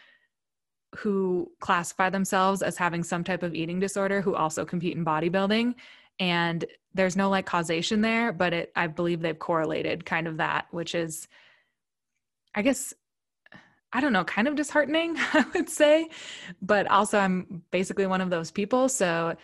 [0.95, 5.75] who classify themselves as having some type of eating disorder who also compete in bodybuilding.
[6.19, 10.67] And there's no like causation there, but it, I believe they've correlated kind of that,
[10.71, 11.27] which is,
[12.55, 12.93] I guess,
[13.93, 16.09] I don't know, kind of disheartening, I would say.
[16.61, 18.89] But also, I'm basically one of those people.
[18.89, 19.35] So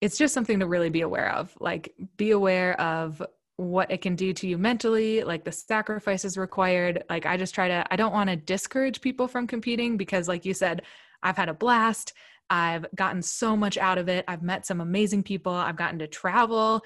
[0.00, 1.56] it's just something to really be aware of.
[1.58, 3.22] Like, be aware of
[3.56, 7.04] what it can do to you mentally, like the sacrifices required.
[7.08, 10.44] Like, I just try to, I don't want to discourage people from competing because, like
[10.44, 10.82] you said,
[11.22, 12.12] I've had a blast.
[12.50, 14.24] I've gotten so much out of it.
[14.28, 15.52] I've met some amazing people.
[15.52, 16.84] I've gotten to travel.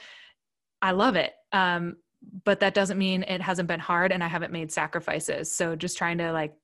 [0.80, 1.32] I love it.
[1.52, 1.96] Um,
[2.44, 5.52] but that doesn't mean it hasn't been hard and I haven't made sacrifices.
[5.52, 6.54] So just trying to like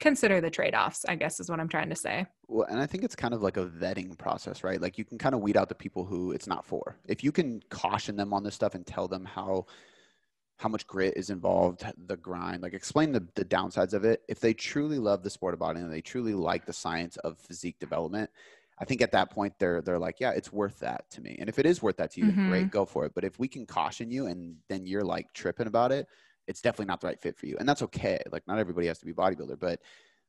[0.00, 2.26] consider the trade-offs i guess is what i'm trying to say.
[2.48, 4.80] Well and i think it's kind of like a vetting process right?
[4.80, 6.96] Like you can kind of weed out the people who it's not for.
[7.06, 9.66] If you can caution them on this stuff and tell them how
[10.58, 14.22] how much grit is involved the grind like explain the, the downsides of it.
[14.28, 17.38] If they truly love the sport of bodybuilding and they truly like the science of
[17.38, 18.30] physique development
[18.78, 21.36] i think at that point they're they're like yeah it's worth that to me.
[21.38, 22.50] And if it is worth that to you mm-hmm.
[22.50, 23.12] great go for it.
[23.14, 26.06] But if we can caution you and then you're like tripping about it
[26.50, 27.56] it's definitely not the right fit for you.
[27.58, 28.20] And that's okay.
[28.30, 29.80] Like not everybody has to be bodybuilder, but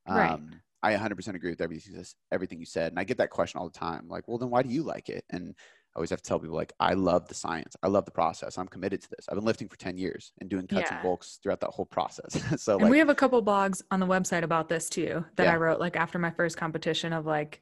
[0.06, 0.40] um, right.
[0.82, 2.92] I 100% agree with everything, everything you said.
[2.92, 4.08] And I get that question all the time.
[4.08, 5.24] Like, well, then why do you like it?
[5.30, 5.54] And
[5.94, 7.76] I always have to tell people like, I love the science.
[7.82, 8.56] I love the process.
[8.56, 9.28] I'm committed to this.
[9.28, 10.94] I've been lifting for 10 years and doing cuts yeah.
[10.94, 12.40] and bulks throughout that whole process.
[12.62, 15.44] so and like, we have a couple blogs on the website about this too, that
[15.44, 15.52] yeah.
[15.52, 17.60] I wrote like after my first competition of like,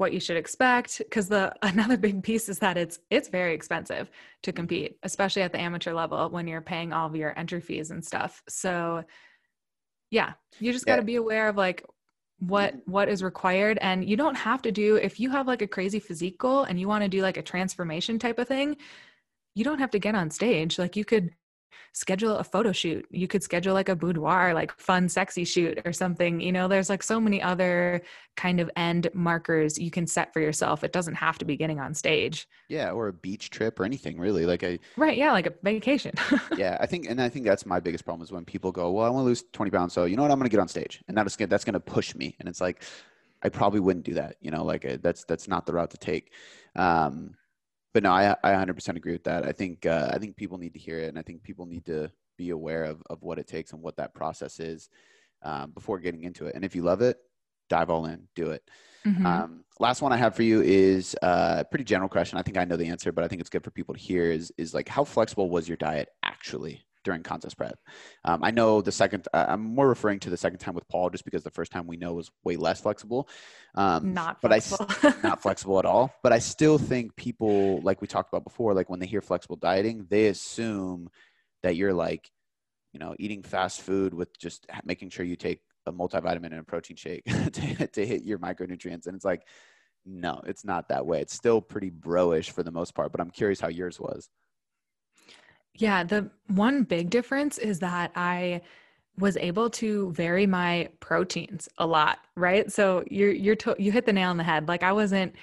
[0.00, 4.10] what you should expect because the another big piece is that it's it's very expensive
[4.42, 4.56] to mm-hmm.
[4.56, 8.02] compete especially at the amateur level when you're paying all of your entry fees and
[8.04, 9.04] stuff so
[10.10, 11.84] yeah you just got to be aware of like
[12.38, 12.90] what mm-hmm.
[12.90, 16.00] what is required and you don't have to do if you have like a crazy
[16.00, 18.76] physique goal and you want to do like a transformation type of thing
[19.54, 21.30] you don't have to get on stage like you could
[21.92, 23.06] schedule a photo shoot.
[23.10, 26.40] You could schedule like a boudoir, like fun, sexy shoot or something.
[26.40, 28.02] You know, there's like so many other
[28.36, 30.84] kind of end markers you can set for yourself.
[30.84, 32.46] It doesn't have to be getting on stage.
[32.68, 34.46] Yeah, or a beach trip or anything really.
[34.46, 36.12] Like a right, yeah, like a vacation.
[36.56, 39.06] yeah, I think, and I think that's my biggest problem is when people go, "Well,
[39.06, 40.30] I want to lose 20 pounds, so you know what?
[40.30, 42.36] I'm going to get on stage," and that's that's going to push me.
[42.38, 42.84] And it's like,
[43.42, 44.36] I probably wouldn't do that.
[44.40, 46.32] You know, like a, that's that's not the route to take.
[46.76, 47.34] Um,
[47.92, 49.44] but no, I, I 100% agree with that.
[49.44, 51.86] I think uh, I think people need to hear it, and I think people need
[51.86, 54.88] to be aware of of what it takes and what that process is
[55.42, 56.54] um, before getting into it.
[56.54, 57.18] And if you love it,
[57.68, 58.62] dive all in, do it.
[59.06, 59.24] Mm-hmm.
[59.24, 62.38] Um, last one I have for you is uh, a pretty general question.
[62.38, 64.30] I think I know the answer, but I think it's good for people to hear.
[64.30, 66.82] Is is like how flexible was your diet actually?
[67.04, 67.78] During contest prep.
[68.24, 71.10] Um, I know the second, uh, I'm more referring to the second time with Paul,
[71.10, 73.28] just because the first time we know was way less flexible.
[73.74, 74.86] Um, not flexible.
[74.86, 76.14] but I not flexible at all.
[76.22, 79.56] But I still think people, like we talked about before, like when they hear flexible
[79.56, 81.08] dieting, they assume
[81.62, 82.30] that you're like,
[82.92, 86.64] you know, eating fast food with just making sure you take a multivitamin and a
[86.64, 89.06] protein shake to, to hit your micronutrients.
[89.06, 89.46] And it's like,
[90.06, 91.20] no, it's not that way.
[91.20, 93.12] It's still pretty broish for the most part.
[93.12, 94.28] But I'm curious how yours was.
[95.80, 98.60] Yeah, the one big difference is that I
[99.18, 102.70] was able to vary my proteins a lot, right?
[102.70, 104.68] So you're you're to, you hit the nail on the head.
[104.68, 105.34] Like I wasn't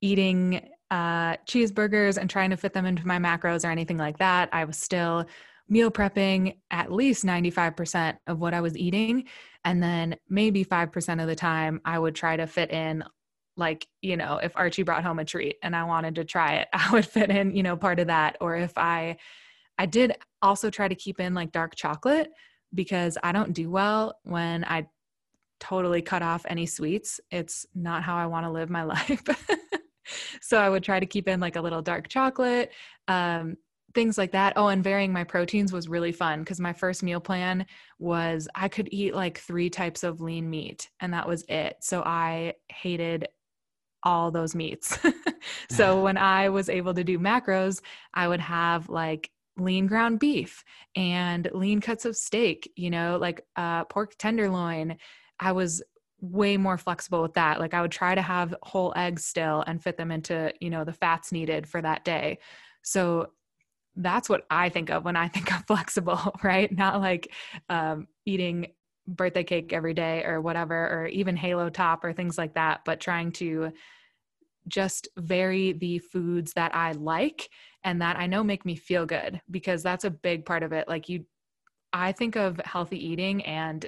[0.00, 4.48] eating uh, cheeseburgers and trying to fit them into my macros or anything like that.
[4.52, 5.26] I was still
[5.68, 9.24] meal prepping at least 95% of what I was eating.
[9.64, 13.04] And then maybe 5% of the time, I would try to fit in
[13.56, 16.68] like you know if archie brought home a treat and i wanted to try it
[16.72, 19.16] i would fit in you know part of that or if i
[19.80, 20.12] i did
[20.42, 22.30] also try to keep in like dark chocolate
[22.74, 24.86] because i don't do well when i
[25.58, 29.22] totally cut off any sweets it's not how i want to live my life
[30.40, 32.70] so i would try to keep in like a little dark chocolate
[33.08, 33.56] um,
[33.94, 34.52] things like that.
[34.56, 37.66] Oh, and varying my proteins was really fun because my first meal plan
[37.98, 41.76] was I could eat like three types of lean meat and that was it.
[41.80, 43.28] So I hated
[44.02, 44.98] all those meats.
[45.70, 47.82] so when I was able to do macros,
[48.14, 49.30] I would have like
[49.60, 50.64] lean ground beef
[50.96, 54.96] and lean cuts of steak, you know, like uh, pork tenderloin.
[55.38, 55.82] I was
[56.20, 57.60] way more flexible with that.
[57.60, 60.84] Like I would try to have whole eggs still and fit them into, you know,
[60.84, 62.38] the fats needed for that day.
[62.82, 63.32] So
[63.96, 66.70] that's what I think of when I think of flexible, right?
[66.70, 67.32] Not like
[67.68, 68.68] um, eating
[69.06, 73.00] birthday cake every day or whatever, or even halo top or things like that, but
[73.00, 73.72] trying to
[74.68, 77.48] just vary the foods that I like
[77.84, 80.88] and that I know make me feel good because that's a big part of it.
[80.88, 81.24] Like you,
[81.92, 83.86] I think of healthy eating and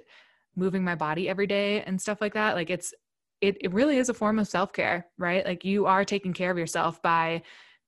[0.56, 2.54] moving my body every day and stuff like that.
[2.54, 2.94] Like it's,
[3.40, 5.44] it, it really is a form of self care, right?
[5.44, 7.42] Like you are taking care of yourself by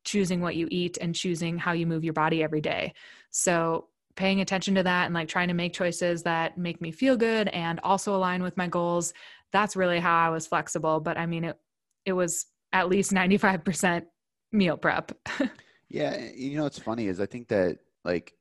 [0.04, 2.92] choosing what you eat and choosing how you move your body every day.
[3.30, 7.16] So, paying attention to that and like trying to make choices that make me feel
[7.16, 9.12] good and also align with my goals,
[9.50, 11.58] that's really how I was flexible, but I mean it
[12.04, 14.04] it was at least 95%
[14.52, 15.12] meal prep.
[15.88, 18.34] yeah, you know what's funny is I think that like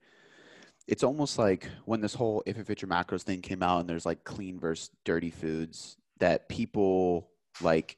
[0.87, 3.89] it's almost like when this whole if it fits your macros thing came out and
[3.89, 7.29] there's like clean versus dirty foods that people
[7.61, 7.97] like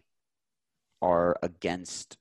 [1.01, 2.17] are against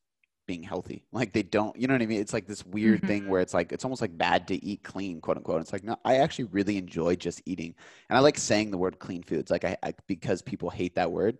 [0.46, 1.04] being healthy.
[1.12, 2.20] Like they don't, you know what I mean?
[2.20, 3.06] It's like this weird mm-hmm.
[3.06, 5.60] thing where it's like it's almost like bad to eat clean, quote unquote.
[5.60, 7.74] It's like no, I actually really enjoy just eating,
[8.08, 11.10] and I like saying the word clean foods, like I, I because people hate that
[11.10, 11.38] word.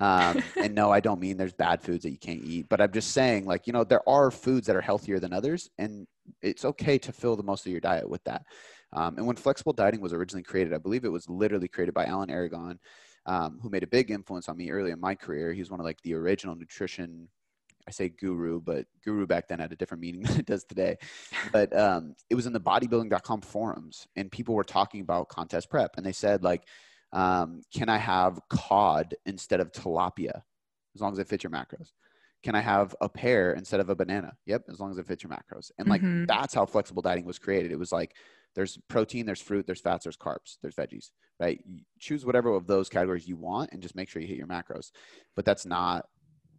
[0.00, 2.92] Um, and no, I don't mean there's bad foods that you can't eat, but I'm
[2.92, 6.06] just saying like you know there are foods that are healthier than others, and
[6.42, 8.44] it's okay to fill the most of your diet with that.
[8.92, 12.06] Um, and when flexible dieting was originally created, I believe it was literally created by
[12.06, 12.78] Alan Aragon.
[13.26, 15.54] Um, who made a big influence on me early in my career.
[15.54, 17.26] He was one of like the original nutrition
[17.86, 20.96] I say guru, but guru back then had a different meaning than it does today.
[21.52, 25.96] But um, it was in the bodybuilding.com forums, and people were talking about contest prep,
[25.96, 26.62] and they said like,
[27.14, 30.42] um, "Can I have cod instead of tilapia,
[30.94, 31.92] as long as it fits your macros?
[32.42, 34.34] Can I have a pear instead of a banana?
[34.44, 36.26] Yep, as long as it fits your macros." And like mm-hmm.
[36.26, 37.72] that's how flexible dieting was created.
[37.72, 38.14] It was like
[38.54, 41.10] there's protein, there's fruit, there's fats, there's carbs, there's veggies,
[41.40, 41.60] right?
[41.66, 44.46] You choose whatever of those categories you want, and just make sure you hit your
[44.46, 44.90] macros.
[45.34, 46.06] But that's not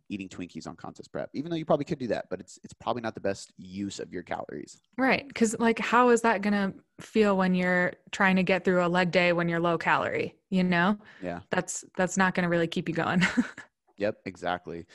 [0.10, 2.74] eating Twinkies on contest prep, even though you probably could do that, but it's it's
[2.74, 4.80] probably not the best use of your calories.
[4.97, 5.34] Right.
[5.34, 9.12] Cause like how is that gonna feel when you're trying to get through a leg
[9.12, 10.36] day when you're low calorie?
[10.49, 10.97] You know?
[11.22, 11.39] Yeah.
[11.51, 13.26] That's that's not gonna really keep you going.
[13.97, 14.86] yep, exactly.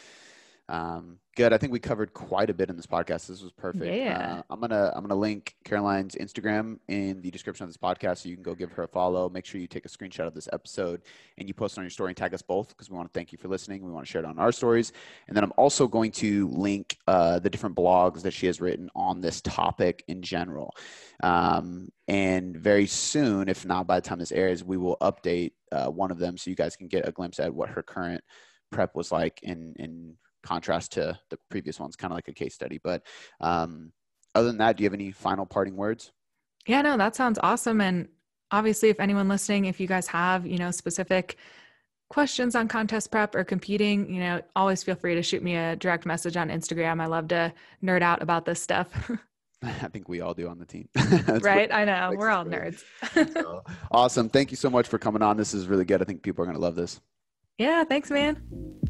[0.70, 1.52] Um, good.
[1.52, 3.26] I think we covered quite a bit in this podcast.
[3.26, 3.92] This was perfect.
[3.92, 4.36] Yeah.
[4.38, 8.28] Uh, I'm gonna I'm gonna link Caroline's Instagram in the description of this podcast, so
[8.28, 9.28] you can go give her a follow.
[9.28, 11.02] Make sure you take a screenshot of this episode
[11.38, 13.18] and you post it on your story and tag us both because we want to
[13.18, 13.84] thank you for listening.
[13.84, 14.92] We want to share it on our stories,
[15.26, 18.90] and then I'm also going to link uh, the different blogs that she has written
[18.94, 20.72] on this topic in general.
[21.20, 25.88] Um, and very soon, if not by the time this airs, we will update uh,
[25.88, 28.22] one of them so you guys can get a glimpse at what her current
[28.70, 32.54] prep was like and in contrast to the previous ones, kind of like a case
[32.54, 32.80] study.
[32.82, 33.02] But
[33.40, 33.92] um,
[34.34, 36.12] other than that, do you have any final parting words?
[36.66, 37.80] Yeah, no, that sounds awesome.
[37.80, 38.08] And
[38.50, 41.36] obviously, if anyone listening, if you guys have, you know, specific
[42.08, 45.76] questions on contest prep or competing, you know, always feel free to shoot me a
[45.76, 47.00] direct message on Instagram.
[47.00, 48.88] I love to nerd out about this stuff.
[49.62, 50.88] I think we all do on the team.
[51.42, 51.70] right?
[51.72, 52.12] I know.
[52.16, 52.82] We're all nerds.
[53.12, 54.30] so, awesome.
[54.30, 55.36] Thank you so much for coming on.
[55.36, 56.00] This is really good.
[56.00, 57.00] I think people are going to love this.
[57.58, 57.84] Yeah.
[57.84, 58.89] Thanks, man